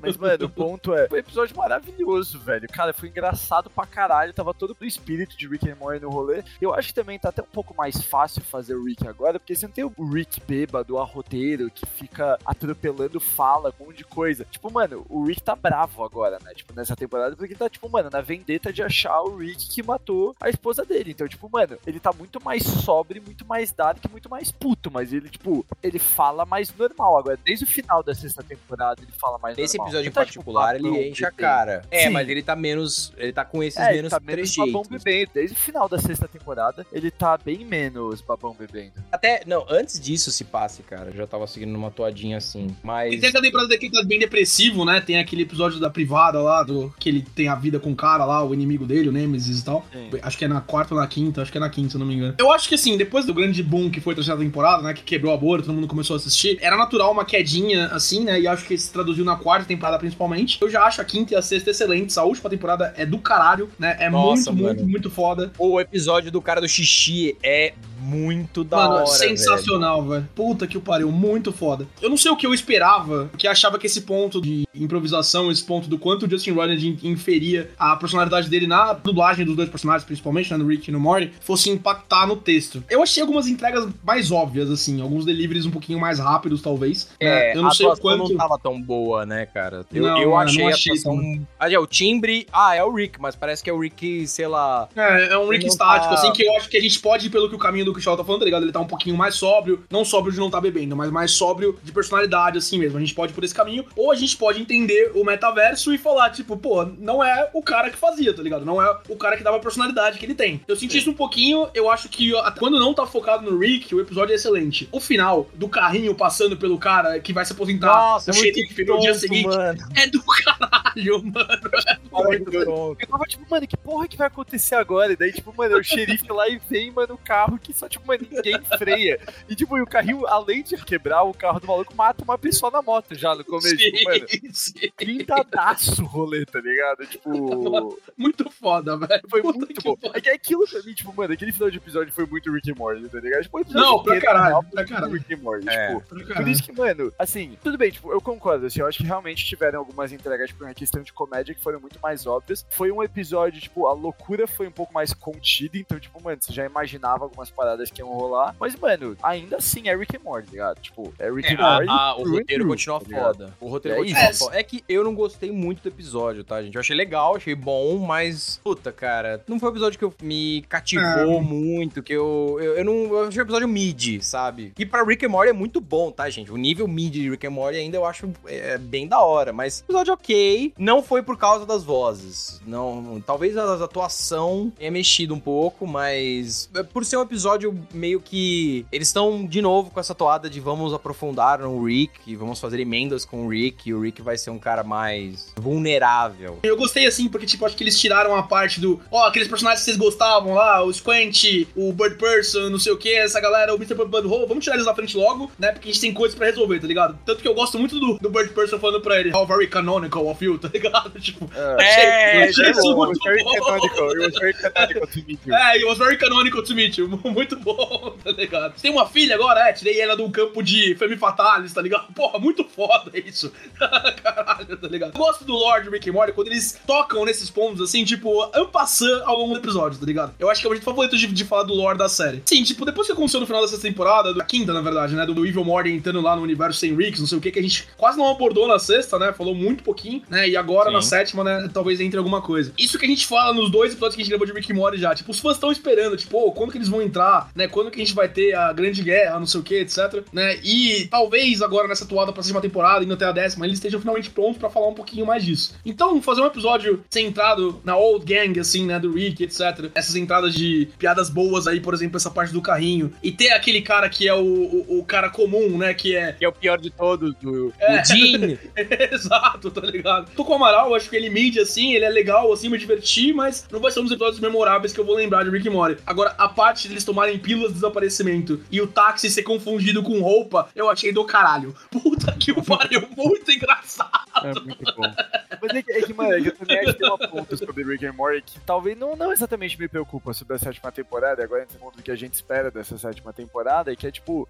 [0.01, 2.67] Mas, mano, o ponto é, foi um episódio maravilhoso, velho.
[2.69, 4.33] Cara, foi engraçado pra caralho.
[4.33, 6.43] Tava todo o espírito de Rick and Morty no rolê.
[6.61, 9.55] Eu acho que também tá até um pouco mais fácil fazer o Rick agora, porque
[9.55, 14.45] você não tem o Rick bêbado, arroteiro, que fica atropelando fala, um monte de coisa.
[14.49, 16.53] Tipo, mano, o Rick tá bravo agora, né?
[16.53, 20.35] Tipo, nessa temporada, porque tá, tipo, mano, na vendetta de achar o Rick que matou
[20.39, 21.11] a esposa dele.
[21.11, 25.11] Então, tipo, mano, ele tá muito mais sóbrio, muito mais dark, muito mais puto, mas
[25.13, 27.37] ele, tipo, ele fala mais normal agora.
[27.43, 29.93] Desde o final da sexta temporada, ele fala mais Nesse normal.
[29.93, 31.83] episódio em Ele tá, tipo, particular, babão, ele enche a cara.
[31.91, 32.09] É, Sim.
[32.09, 33.13] mas ele tá menos.
[33.17, 35.31] Ele tá com esses É, ele menos tá menos babão bebendo.
[35.33, 38.93] Desde o final da sexta temporada, ele tá bem menos babão bebendo.
[39.11, 41.09] Até, não, antes disso se passe, cara.
[41.09, 42.67] Eu já tava seguindo numa toadinha assim.
[42.83, 43.13] Mas.
[43.13, 45.01] E tem aquela temporada daqui que tá bem depressivo, né?
[45.01, 48.25] Tem aquele episódio da privada lá, do que ele tem a vida com o cara
[48.25, 49.85] lá, o inimigo dele, o Nemesis e tal.
[49.91, 50.09] Sim.
[50.21, 51.99] Acho que é na quarta ou na quinta, acho que é na quinta, se eu
[51.99, 52.35] não me engano.
[52.37, 54.93] Eu acho que assim, depois do grande boom que foi a terceira temporada, né?
[54.93, 58.39] Que quebrou a bolha, todo mundo começou a assistir, era natural uma quedinha, assim, né?
[58.39, 60.57] E acho que se traduziu na quarta temporada principalmente.
[60.61, 62.17] Eu já acho a quinta e a sexta excelentes.
[62.17, 63.97] A última temporada é do caralho, né?
[63.99, 64.75] É Nossa, muito, mano.
[64.75, 65.51] muito, muito foda.
[65.57, 67.73] O episódio do cara do xixi é
[68.03, 69.05] muito da Mano, hora.
[69.07, 70.27] sensacional, velho.
[70.35, 71.87] Puta que o pariu, muito foda.
[72.01, 75.63] Eu não sei o que eu esperava, que achava que esse ponto de improvisação, esse
[75.63, 80.03] ponto do quanto o Justin Roiland inferia a personalidade dele na dublagem dos dois personagens,
[80.05, 82.83] principalmente, né, no Rick e no Morty, fosse impactar no texto.
[82.89, 87.09] Eu achei algumas entregas mais óbvias, assim, alguns deliveries um pouquinho mais rápidos, talvez.
[87.19, 87.57] É, né?
[87.57, 88.29] Eu não a sei o quanto...
[88.29, 89.85] não tava tão boa, né, cara?
[89.93, 91.47] Eu, Não, eu achei não a achei atuação.
[91.59, 92.47] Ah, é, o timbre.
[92.51, 94.87] Ah, é o Rick, mas parece que é o Rick, sei lá.
[94.95, 97.29] É, é um Rick estático, tá- assim, que eu acho que a gente pode ir
[97.29, 98.63] pelo que o caminho do Cristiano tá falando, tá ligado?
[98.63, 101.77] Ele tá um pouquinho mais sóbrio, não sóbrio de não tá bebendo, mas mais sóbrio
[101.83, 102.97] de personalidade, assim mesmo.
[102.97, 105.97] A gente pode ir por esse caminho, ou a gente pode entender o metaverso e
[105.97, 108.65] falar, tipo, pô, não é o cara que fazia, tá ligado?
[108.65, 110.61] Não é o cara que dava a personalidade que ele tem.
[110.67, 114.01] Eu senti isso um pouquinho, eu acho que quando não tá focado no Rick, o
[114.01, 114.87] episódio é excelente.
[114.91, 119.13] O final do carrinho passando pelo cara que vai se aposentar, o xerife no dia
[119.15, 119.79] seguinte, mano.
[119.95, 121.71] é do caralho, mano.
[122.11, 122.97] Muito tonto.
[122.99, 125.13] Eu tava tipo, mano, que porra que vai acontecer agora?
[125.13, 127.89] E daí, tipo, mano, é o xerife lá e vem, mano, o carro que só,
[127.89, 129.19] tipo, mano, ninguém freia.
[129.49, 132.71] E, tipo, e o carrinho, além de quebrar, o carro do maluco mata uma pessoa
[132.71, 133.75] na moto já no começo.
[133.77, 134.73] Tipo, mano, sim.
[134.95, 137.05] trintadaço o rolê, tá ligado?
[137.05, 139.21] Tipo, Muito foda, velho.
[139.29, 139.95] foi Puta muito bom.
[139.97, 140.15] pariu.
[140.15, 142.75] É que aquilo pra mim, tipo, mano, aquele final de episódio foi muito Rick and
[142.77, 143.43] Morty, tá ligado?
[143.43, 145.13] Tipo, Não, pra caralho, na pra caralho.
[145.13, 145.87] Rick and Morty, É.
[145.87, 146.01] tipo...
[146.07, 146.49] Pra Por caralho.
[146.49, 149.79] isso que, mano, assim, tudo bem, tipo, eu concordo, assim, eu acho que realmente tiveram
[149.79, 152.65] algumas entregas, tipo, uma questão de comédia que foram muito mais óbvias.
[152.69, 156.53] Foi um episódio, tipo, a loucura foi um pouco mais contida, então, tipo, mano, você
[156.53, 158.55] já imaginava algumas paradas que iam rolar.
[158.59, 160.79] Mas, mano, ainda assim é Rick and Morty, tá ligado?
[160.81, 161.89] Tipo, é Rick É, and Morty.
[161.89, 163.53] a- a- o roteiro through, continua tá foda.
[163.59, 164.39] O roteiro É continua isso.
[164.45, 164.57] foda.
[164.59, 166.75] É que eu não gostei muito do episódio, tá, gente?
[166.75, 168.59] Eu achei legal, achei bom, mas.
[168.63, 169.43] Puta, cara.
[169.47, 172.57] Não foi um episódio que eu me cativou muito, que eu.
[172.61, 172.93] Eu, eu não.
[173.13, 174.73] Eu achei um episódio mid, sabe?
[174.77, 176.51] E pra Rick and Morty é muito bom, tá, gente?
[176.51, 179.53] O nível mid de Rick and Morty ainda eu acho é, bem da hora.
[179.53, 180.73] Mas episódio ok.
[180.77, 182.61] Não foi por causa das vozes.
[182.65, 183.21] Não.
[183.25, 186.69] Talvez a atuação tenha mexido um pouco, mas.
[186.73, 187.52] é, Por ser um episódio
[187.93, 188.85] meio que.
[188.91, 192.79] Eles estão de novo com essa toada de vamos aprofundar no Rick, e vamos fazer
[192.79, 196.59] emendas com o Rick, e o Rick vai ser um cara mais vulnerável.
[196.63, 198.99] Eu gostei assim, porque, tipo, acho que eles tiraram a parte do.
[199.11, 202.97] Ó, aqueles personagens que vocês gostavam lá, o Squint, o Bird Person, não sei o
[202.97, 203.95] que, essa galera, o Mr.
[203.95, 205.71] Butthole, vamos tirar eles da frente logo, né?
[205.71, 207.17] Porque a gente tem coisas pra resolver, tá ligado?
[207.25, 210.27] Tanto que eu gosto muito do, do Bird Person falando pra ele, how very canonical
[210.27, 211.19] of you, tá ligado?
[211.19, 213.53] Tipo, É, achei isso it muito was very bom.
[213.53, 214.09] canonical.
[214.11, 215.53] It was very canonical to meet you.
[215.55, 217.07] É, it was very canonical to meet you.
[217.23, 218.73] Muito muito bom, tá ligado?
[218.75, 219.69] Você tem uma filha agora?
[219.69, 222.11] É, tirei ela de um campo de Femme Fatalis, tá ligado?
[222.13, 223.51] Porra, muito foda isso.
[224.23, 225.13] Caralho, tá ligado?
[225.13, 229.23] Eu gosto do Lord Rick and Morty quando eles tocam nesses pontos, assim, tipo, ampassando
[229.25, 230.33] ao longo do episódio, tá ligado?
[230.39, 232.41] Eu acho que é o jeito favorito de, de falar do lore da série.
[232.45, 235.45] Sim, tipo, depois que aconteceu no final dessa temporada, da quinta, na verdade, né, do
[235.45, 237.87] Evil Morty entrando lá no universo sem Ricks, não sei o que, que a gente
[237.97, 240.95] quase não abordou na sexta, né, falou muito pouquinho, né, e agora Sim.
[240.95, 242.73] na sétima, né, talvez entre alguma coisa.
[242.77, 244.75] Isso que a gente fala nos dois episódios que a gente gravou de Rick and
[244.75, 247.67] Morty já, tipo, os fãs estão esperando, tipo, ô, quando que eles vão entrar, né,
[247.67, 250.57] quando que a gente vai ter a grande guerra, não sei o que, etc, né,
[250.63, 254.29] e talvez agora nessa atuada pra sétima temporada, indo até a décima, eles estejam finalmente
[254.29, 255.75] prontos pra falar um pouquinho mais disso.
[255.85, 260.53] Então, fazer um episódio centrado na old gang, assim, né, do Rick, etc, essas entradas
[260.53, 264.27] de piadas boas aí, por exemplo, essa parte do carrinho, e ter aquele cara que
[264.27, 267.33] é o, o, o cara comum, né, que é Que é o pior de todos,
[267.41, 268.01] do, É.
[268.01, 268.57] o Jean.
[269.13, 270.31] Exato, tá ligado?
[270.35, 273.33] Tô com o Amaral, acho que ele mide assim, ele é legal, assim, me divertir,
[273.33, 275.69] mas não vai ser um dos episódios memoráveis que eu vou lembrar de Rick e
[275.69, 276.01] Morty.
[276.05, 280.69] Agora, a parte deles tomarem pílulas de desaparecimento e o táxi ser confundido com roupa,
[280.75, 281.73] eu achei do caralho.
[281.89, 284.11] Puta que o pariu, muito engraçado.
[284.43, 285.13] É muito bom.
[285.61, 287.83] Mas é que, é que, mano, é eu também acho que tem uma ponta sobre
[287.83, 291.45] Rick and Morty que talvez não, não exatamente me preocupa sobre a sétima temporada, e
[291.45, 294.47] agora entra no mundo do que a gente espera dessa sétima temporada, que é tipo,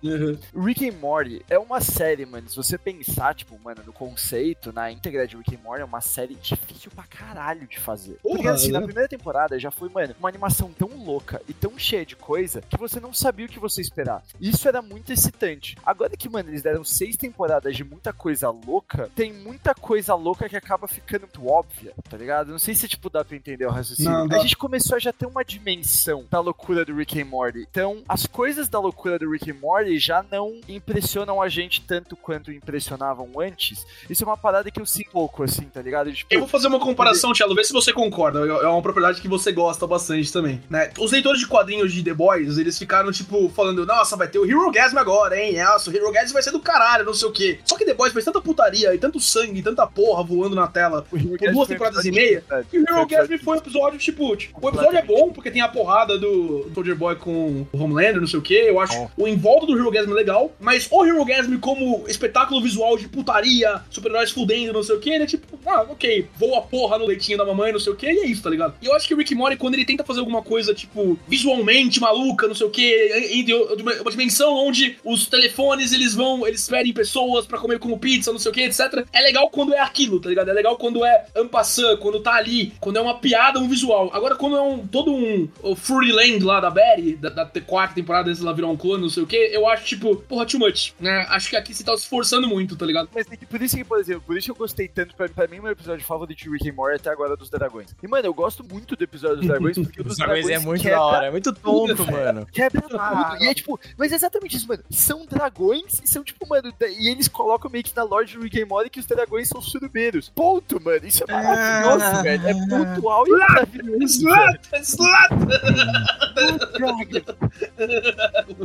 [0.55, 4.91] Rick and Morty é uma série, mano, se você pensar, tipo, mano, no conceito, na
[4.91, 8.17] íntegra de Rick and Morty, é uma série difícil pra caralho de fazer.
[8.23, 8.79] Porque assim, né?
[8.79, 12.62] na primeira temporada já foi, mano, uma animação tão louca e tão cheia de coisa
[12.69, 14.23] que você não sabia o que você esperar.
[14.39, 15.77] Isso era muito excitante.
[15.85, 20.47] Agora que, mano, eles deram seis temporadas de muita coisa louca, tem muita coisa louca
[20.49, 22.51] que acaba ficando muito óbvia, tá ligado?
[22.51, 24.11] Não sei se, tipo, dá pra entender o raciocínio.
[24.11, 24.37] Não, dá.
[24.37, 27.65] A gente começou a já ter uma dimensão da loucura do Rick and Morty.
[27.69, 32.15] Então, as coisas da loucura do Rick and Morty já não impressionam a gente tanto
[32.15, 33.85] quanto impressionavam antes.
[34.09, 36.11] Isso é uma parada que eu sinto pouco, assim, tá ligado?
[36.11, 38.39] Tipo, Eu vou fazer uma comparação, Thiago, vê se você concorda.
[38.39, 40.91] É uma propriedade que você gosta bastante também, né?
[40.99, 44.45] Os leitores de quadrinhos de The Boys, eles ficaram, tipo, falando, nossa, vai ter o
[44.45, 45.57] Hero Gasm agora, hein?
[45.57, 47.59] Nossa, o Hero Gasm vai ser do caralho, não sei o quê.
[47.65, 50.67] Só que The Boys fez tanta putaria e tanto sangue e tanta porra voando na
[50.67, 52.41] tela por duas temporadas e meia.
[52.41, 52.67] de verdade.
[52.73, 55.61] E o Hero Gasm foi um episódio, tipo, tipo, o episódio é bom porque tem
[55.61, 58.53] a porrada do Soldier Boy com o Homelander, não sei o que.
[58.53, 59.11] Eu acho Bom.
[59.17, 63.07] o em volta do Hero Gasm legal, mas o Hero Gasm como espetáculo visual de
[63.07, 67.05] putaria, super-heróis fudendo, não sei o que, ele é tipo, ah, ok, voa porra no
[67.05, 68.75] leitinho da mamãe, não sei o que, e é isso, tá ligado?
[68.81, 71.99] E eu acho que o Rick Mori, quando ele tenta fazer alguma coisa, tipo, visualmente
[71.99, 77.45] maluca, não sei o que, uma dimensão onde os telefones, eles vão, eles pedem pessoas
[77.45, 79.05] pra comer como pizza, não sei o que, etc.
[79.11, 80.49] É legal quando é aquilo, tá ligado?
[80.49, 84.09] É legal quando é ampassant, quando tá ali, quando é uma piada, um visual.
[84.13, 88.29] Agora, quando é um, todo um o Fruryland lá da Betty, da, da quarta temporada,
[88.29, 90.93] antes ela virar um clone, não sei o que, eu acho, tipo, porra, too much,
[90.99, 91.25] né?
[91.29, 93.09] Acho que aqui você tá se esforçando muito, tá ligado?
[93.13, 95.27] Mas é que por isso que, por exemplo, por isso que eu gostei tanto, pra,
[95.29, 97.95] pra mim, meu episódio favorito de Rick and Morty até agora é dos dragões.
[98.01, 100.59] E, mano, eu gosto muito do episódio dos dragões, porque o Os dos dragões é
[100.59, 102.45] muito da hora, é muito tonto, tudo, mano.
[102.51, 102.97] Quebra tudo.
[103.41, 104.83] E é tipo, mas é exatamente isso, mano.
[104.89, 108.61] São dragões e são tipo, mano, e eles colocam meio que na Lorde do Rick
[108.61, 110.29] and Morty que os dragões são surubeiros.
[110.29, 111.05] Ponto, mano.
[111.05, 112.21] Isso é maravilhoso, Ah.
[112.21, 112.47] velho.
[112.47, 114.03] É pontual e maravilhoso.
[114.03, 114.59] Slut!
[114.81, 115.33] Slut!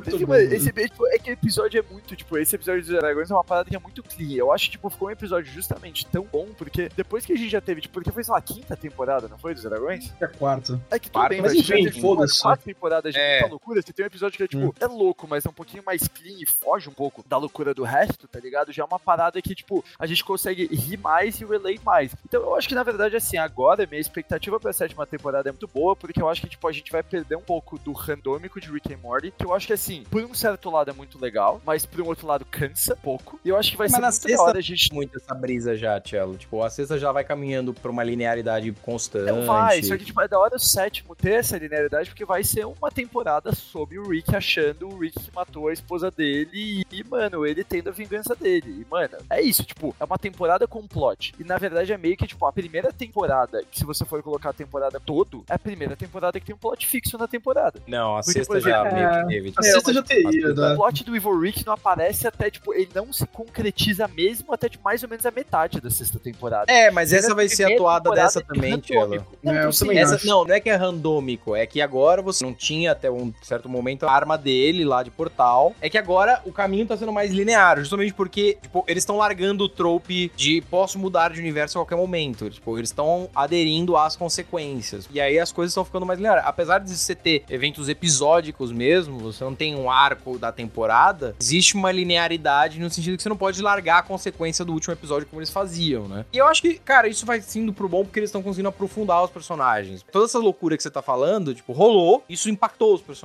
[0.05, 2.91] Tipo, mano, esse, é, tipo, é que o episódio é muito, tipo, esse episódio dos
[2.91, 4.33] dragões é uma parada que é muito clean.
[4.37, 7.61] Eu acho, tipo, ficou um episódio justamente tão bom, porque depois que a gente já
[7.61, 10.13] teve, tipo, porque foi, sei lá, a quinta temporada, não foi, dos dragões?
[10.21, 10.81] É a quarta.
[10.91, 12.43] É que tudo Quarta, bem, mas enfim, umas foda-se.
[12.43, 13.41] quatro temporadas de É.
[13.41, 15.83] muita loucura, você tem um episódio que é, tipo, é louco, mas é um pouquinho
[15.85, 18.73] mais clean e foge um pouco da loucura do resto, tá ligado?
[18.73, 22.15] Já é uma parada que, tipo, a gente consegue rir mais e relate mais.
[22.25, 25.67] Então eu acho que, na verdade, assim, agora minha expectativa pra sétima temporada é muito
[25.67, 28.71] boa, porque eu acho que, tipo, a gente vai perder um pouco do randômico de
[28.71, 31.61] Rick and Morty, que eu acho que, assim, por um certo lado é muito legal,
[31.67, 33.41] mas por um outro lado cansa pouco.
[33.45, 35.77] E eu acho que vai Mas ser na sexta- hora a gente Muito essa brisa
[35.77, 36.37] já, Cello.
[36.37, 39.31] Tipo, a sexta já vai caminhando pra uma linearidade constante.
[39.31, 42.43] Não vai, só que tipo, é da hora o sétimo ter essa linearidade, porque vai
[42.45, 47.05] ser uma temporada sobre o Rick achando o Rick que matou a esposa dele e,
[47.05, 48.83] mano, ele tendo a vingança dele.
[48.83, 51.35] E, mano, é isso, tipo, é uma temporada com plot.
[51.39, 54.51] E na verdade é meio que, tipo, a primeira temporada, que se você for colocar
[54.51, 57.81] a temporada todo, é a primeira temporada que tem um plot fixo na temporada.
[57.87, 59.49] Não, a Porque, sexta já exemplo, meio é, que teve.
[59.49, 60.73] A tipo, sexta já teria, né?
[60.73, 64.69] O plot do Evil Rick não aparece até, tipo, ele não se concretiza mesmo até,
[64.69, 66.71] tipo, mais ou menos a metade da sexta temporada.
[66.73, 69.37] É, mas essa vai ser atuada temporada dessa é também, randômico.
[69.43, 70.27] Não, É, eu sim, também Essa, acho.
[70.27, 73.69] não, não é que é randômico, é que agora você não tinha até um certo
[73.69, 75.75] momento a arma dele lá de portal.
[75.81, 79.65] É que agora o caminho tá sendo mais linear, justamente porque, tipo, eles estão largando
[79.65, 82.51] o trope de posso mudar de universo a qualquer momento.
[82.51, 85.09] Tipo, eles estão aderindo às consequências.
[85.13, 86.45] E aí as coisas estão ficando mais lineares.
[86.47, 91.75] Apesar de você ter eventos episódicos mesmo, você não tem um arco da temporada, existe
[91.75, 95.41] uma linearidade no sentido que você não pode largar a consequência do último episódio como
[95.41, 96.25] eles faziam, né?
[96.33, 99.23] E eu acho que, cara, isso vai sendo pro bom porque eles estão conseguindo aprofundar
[99.25, 100.05] os personagens.
[100.11, 103.18] Toda essa loucura que você tá falando, tipo, rolou, isso impactou os personagens.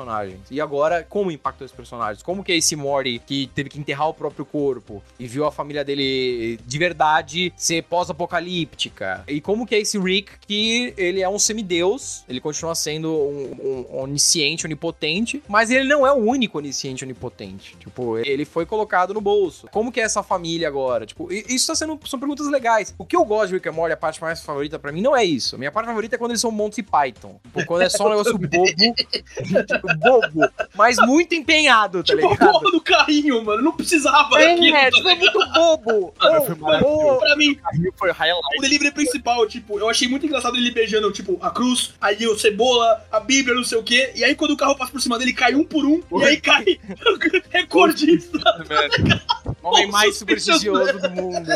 [0.49, 2.23] E agora, como impactou os personagens?
[2.23, 5.51] Como que é esse Mori que teve que enterrar o próprio corpo e viu a
[5.51, 9.23] família dele de verdade ser pós-apocalíptica?
[9.27, 13.85] E como que é esse Rick que ele é um semideus, ele continua sendo um,
[13.91, 17.75] um onisciente, onipotente, mas ele não é o único onisciente, onipotente.
[17.77, 19.67] Tipo, ele foi colocado no bolso.
[19.71, 21.05] Como que é essa família agora?
[21.05, 22.93] Tipo, isso tá sendo, são perguntas legais.
[22.97, 25.15] O que eu gosto de Rick and Morty, a parte mais favorita para mim, não
[25.15, 25.57] é isso.
[25.57, 27.39] Minha parte favorita é quando eles são Monty Python.
[27.43, 28.63] Tipo, quando é só um negócio bobo,
[29.97, 32.49] bobo, mas muito empenhado, tá tipo, ligado?
[32.49, 33.61] a porra do carrinho, mano.
[33.61, 34.75] Não precisava é, daquilo.
[34.75, 36.13] É, tipo, é muito bobo.
[36.83, 37.57] oh, pra mim,
[37.95, 38.57] foi highlight.
[38.57, 42.37] o delivery principal, tipo, eu achei muito engraçado ele beijando, tipo, a cruz, aí o
[42.37, 44.11] cebola, a bíblia, não sei o quê.
[44.15, 46.01] E aí quando o carro passa por cima dele, cai um por um.
[46.19, 46.79] E aí cai
[47.49, 48.39] recordista.
[49.63, 51.49] O homem mais supersticioso do mundo.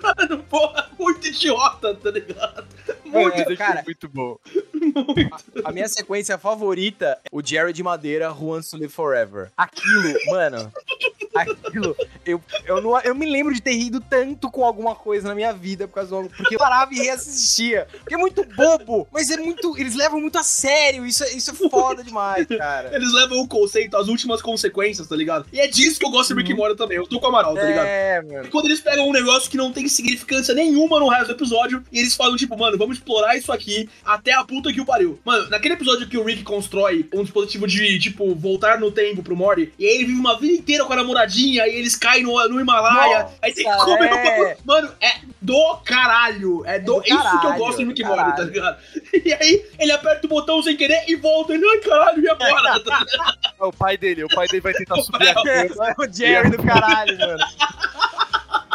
[0.00, 2.64] Mano, porra, muito idiota, tá ligado?
[3.04, 4.38] Muito, é, cara, muito bom.
[4.72, 5.34] Muito.
[5.64, 9.50] A, a, minha sequência favorita é o Jerry de Madeira, Wants to Live Forever.
[9.58, 10.72] Aquilo, mano.
[11.34, 15.34] Aquilo, eu, eu, não, eu me lembro de ter rido tanto com alguma coisa na
[15.34, 17.86] minha vida por causa do, porque eu parava e reassistia.
[17.90, 19.76] Porque é muito bobo, mas é muito.
[19.76, 21.04] Eles levam muito a sério.
[21.04, 22.94] Isso, é, isso é foda demais, cara.
[22.94, 25.46] Eles levam o conceito, as últimas consequências, tá ligado?
[25.52, 26.96] E é disso que eu gosto de Rick Mora também.
[26.96, 27.86] Eu tô com o Amaral, tá ligado?
[27.86, 28.48] É, mano.
[28.50, 31.98] quando eles pegam um negócio que não tem significância nenhuma no resto do episódio e
[31.98, 35.18] eles falam, tipo, mano, vamos explorar isso aqui até a puta que o pariu.
[35.24, 39.36] Mano, naquele episódio que o Rick constrói um dispositivo de, tipo, voltar no tempo pro
[39.36, 42.48] Mori, e aí ele vive uma vida inteira com a namoradinha, e eles caem no,
[42.48, 44.56] no Himalaia, Nossa, aí tem que comer é.
[44.64, 46.64] Mano, é do caralho.
[46.66, 46.98] É do.
[46.98, 48.78] É, do caralho, isso que eu gosto do Rick Mori, tá ligado?
[49.24, 51.54] E aí ele aperta o botão sem querer e volta.
[51.54, 52.82] Ele, ai caralho, e agora?
[53.58, 56.50] é o pai dele, o pai dele vai tentar subir a É, é o Jerry
[56.50, 57.44] do caralho, mano.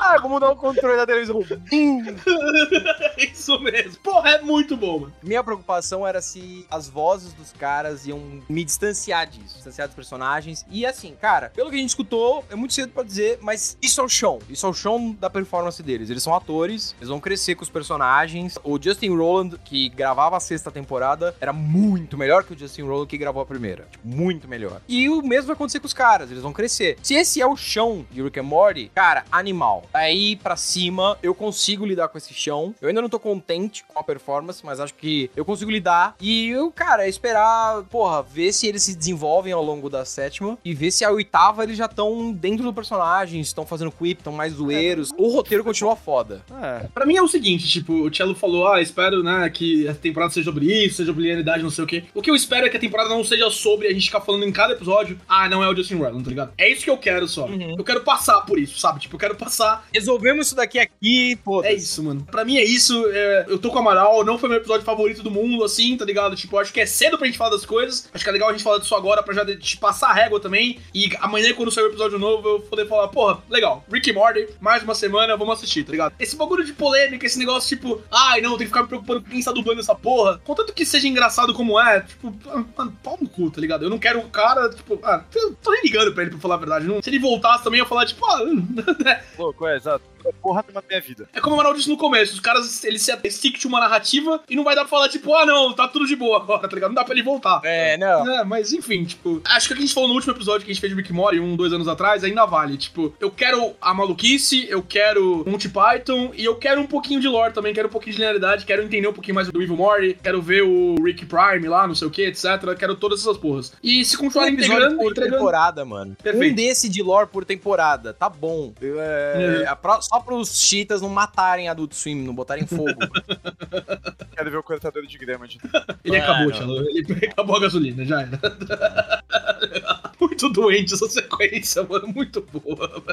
[0.02, 1.42] Ah, vou mudar o controle da televisão.
[3.18, 3.98] Isso mesmo.
[4.02, 5.14] Porra, é muito bom, mano.
[5.22, 10.66] Minha preocupação era se as vozes dos caras iam me distanciar disso, distanciar dos personagens.
[10.70, 14.00] E assim, cara, pelo que a gente escutou, é muito cedo pra dizer, mas isso
[14.00, 14.40] é o chão.
[14.50, 16.10] Isso é o chão da performance deles.
[16.10, 18.58] Eles são atores, eles vão crescer com os personagens.
[18.64, 23.08] O Justin Roland, que gravava a sexta temporada, era muito melhor que o Justin Roland
[23.08, 23.88] que gravou a primeira.
[23.92, 24.82] Tipo, muito melhor.
[24.88, 26.98] E o mesmo vai acontecer com os caras, eles vão crescer.
[27.02, 29.84] Se esse é o chão de Rick and Morty, cara, animal.
[29.94, 32.74] Aí pra cima, eu consigo lidar com esse chão.
[32.82, 36.16] Eu ainda não tô contente com a performance, mas acho que eu consigo lidar.
[36.20, 40.58] E eu, cara, é esperar, porra, ver se eles se desenvolvem ao longo da sétima
[40.64, 44.34] e ver se a oitava eles já estão dentro do personagem, estão fazendo quip, estão
[44.34, 45.12] mais zoeiros.
[45.18, 46.44] O roteiro continua foda.
[46.62, 46.88] É.
[46.94, 50.32] Pra mim é o seguinte, tipo, o Cello falou, ah, espero, né, que a temporada
[50.32, 52.04] seja sobre isso, seja sobre linearidade, não sei o quê.
[52.14, 54.46] O que eu espero é que a temporada não seja sobre a gente ficar falando
[54.46, 56.54] em cada episódio, ah, não é o Justin Roiland, tá ligado?
[56.58, 57.46] É isso que eu quero só.
[57.46, 57.76] Uhum.
[57.78, 59.00] Eu quero passar por isso, sabe?
[59.00, 59.79] Tipo, eu quero passar.
[59.94, 61.64] Resolvemos isso daqui aqui, pô.
[61.64, 62.26] É isso, mano.
[62.30, 63.06] Pra mim é isso.
[63.12, 63.46] É...
[63.48, 66.36] eu tô com o Amaral, não foi meu episódio favorito do mundo, assim, tá ligado?
[66.36, 68.10] Tipo, acho que é cedo pra gente falar das coisas.
[68.14, 70.40] Acho que é legal a gente falar disso agora pra já te passar a régua
[70.40, 70.80] também.
[70.94, 74.48] E amanhã, quando sair o episódio novo, eu poder falar, porra, legal, Rick e Morty,
[74.60, 76.14] mais uma semana, vamos assistir, tá ligado?
[76.20, 79.30] Esse bagulho de polêmica, esse negócio tipo, ai não, tem que ficar me preocupando com
[79.30, 80.40] quem está dublando essa porra.
[80.44, 82.34] Contanto que seja engraçado como é, tipo,
[82.78, 83.84] mano, pau no cu, tá ligado?
[83.84, 85.24] Eu não quero o cara, tipo, ah,
[85.62, 86.86] tô nem ligando pra ele pra falar a verdade.
[86.86, 88.40] Não, se ele voltasse também, eu ia falar, tipo, ah?
[89.38, 90.04] Louco, é, exato.
[90.42, 91.30] Porra na minha vida.
[91.34, 94.42] É como o Amaral disse no começo, os caras, eles se stick de uma narrativa
[94.50, 96.74] e não vai dar pra falar, tipo, ah, não, tá tudo de boa agora, tá
[96.74, 96.90] ligado?
[96.90, 97.62] Não dá pra ele voltar.
[97.64, 98.30] É, não.
[98.30, 100.72] É, mas enfim, tipo, acho que o que a gente falou no último episódio que
[100.72, 102.78] a gente fez de Rick Mori, um, dois anos atrás, ainda vale.
[102.78, 107.28] Tipo, eu quero a maluquice, eu quero Monty Python e eu quero um pouquinho de
[107.28, 110.18] lore também, quero um pouquinho de linearidade, quero entender um pouquinho mais do Evil Mori,
[110.22, 112.46] quero ver o Rick Prime lá, não sei o que, etc.
[112.78, 113.74] Quero todas essas porras.
[113.84, 115.38] E se continuar um integrando, por entregando...
[115.38, 116.16] temporada, mano.
[116.22, 116.54] Perfeito.
[116.54, 118.74] Um desse de lore por temporada, tá bom.
[118.82, 119.68] É, é.
[120.10, 122.90] Só pros cheetahs não matarem Adult Swim, não botarem fogo.
[124.36, 125.48] Quero ver o cortador de grama.
[125.48, 125.60] De...
[126.04, 126.80] Ele acabou, Tchelo.
[126.90, 129.24] Ele acabou a gasolina, já era.
[130.20, 132.08] Muito doente essa sequência, mano.
[132.08, 133.04] Muito boa,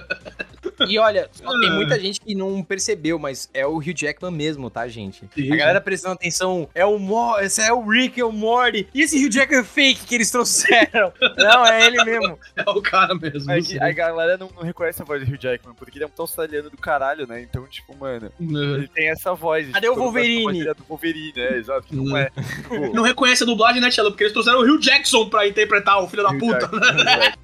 [0.89, 1.29] E olha,
[1.61, 5.25] tem muita gente que não percebeu, mas é o Hugh Jackman mesmo, tá, gente?
[5.35, 8.89] Sim, a galera prestando atenção, é o Mo esse é o Rick, é o Morty.
[8.95, 11.13] E esse Hugh Jackman fake que eles trouxeram?
[11.37, 12.39] não, é ele mesmo.
[12.55, 13.51] É o cara mesmo.
[13.51, 16.09] É que a galera não, não, reconhece a voz do Hugh Jackman, porque ele é
[16.09, 17.41] um australiano do caralho, né?
[17.43, 18.75] Então, tipo, mano, uhum.
[18.77, 19.71] ele tem essa voz.
[19.71, 20.65] Cadê tipo, o Wolverine?
[20.65, 22.17] do Wolverine, é, exato, que não uhum.
[22.17, 22.31] é.
[22.57, 22.95] Tipo...
[22.95, 24.11] Não reconhece a dublagem, né, Tchelo?
[24.11, 27.35] Porque eles trouxeram o Hugh Jackson pra interpretar o filho da puta, né?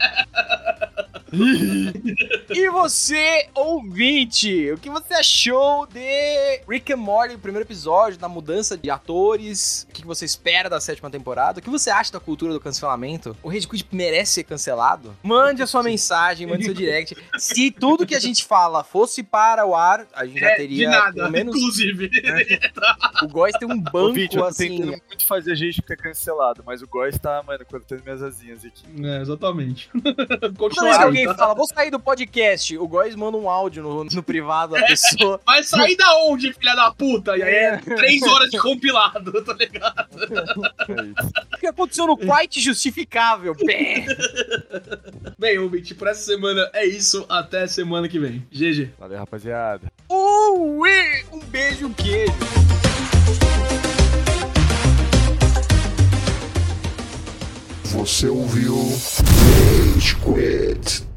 [2.51, 8.29] e você, ouvinte, o que você achou de Rick and Morty, o primeiro episódio, da
[8.29, 12.21] mudança de atores, o que você espera da sétima temporada, o que você acha da
[12.21, 15.15] cultura do cancelamento, o Red Quid merece ser cancelado?
[15.23, 17.17] Mande a sua mensagem, mande seu direct.
[17.39, 20.87] Se tudo que a gente fala fosse para o ar, a gente já É, teria
[20.91, 21.57] de nada, menos...
[21.57, 22.11] inclusive.
[23.23, 24.69] O Góis tem um banco, vídeo, eu assim...
[24.69, 28.65] tentando muito fazer a gente ficar cancelado, mas o Góis tá, mano, cortando minhas asinhas
[28.65, 28.83] aqui.
[29.05, 29.89] É, exatamente.
[30.59, 34.05] Toda vez que alguém fala, vou sair do podcast, o Góis manda um áudio no,
[34.05, 35.41] no privado da pessoa.
[35.47, 37.37] Vai sair da onde, filha da puta?
[37.37, 40.09] E aí é três horas de compilado, tá ligado?
[40.89, 41.57] É.
[41.57, 43.55] O que aconteceu no quite justificável?
[45.39, 47.25] Bem, ouvinte, por essa semana é isso.
[47.29, 48.45] Até semana que vem.
[48.51, 48.91] GG.
[48.99, 49.93] Valeu, rapaziada.
[50.09, 52.33] Ui, um beijo, um queijo.
[57.85, 61.12] Você ouviu Rage Quit.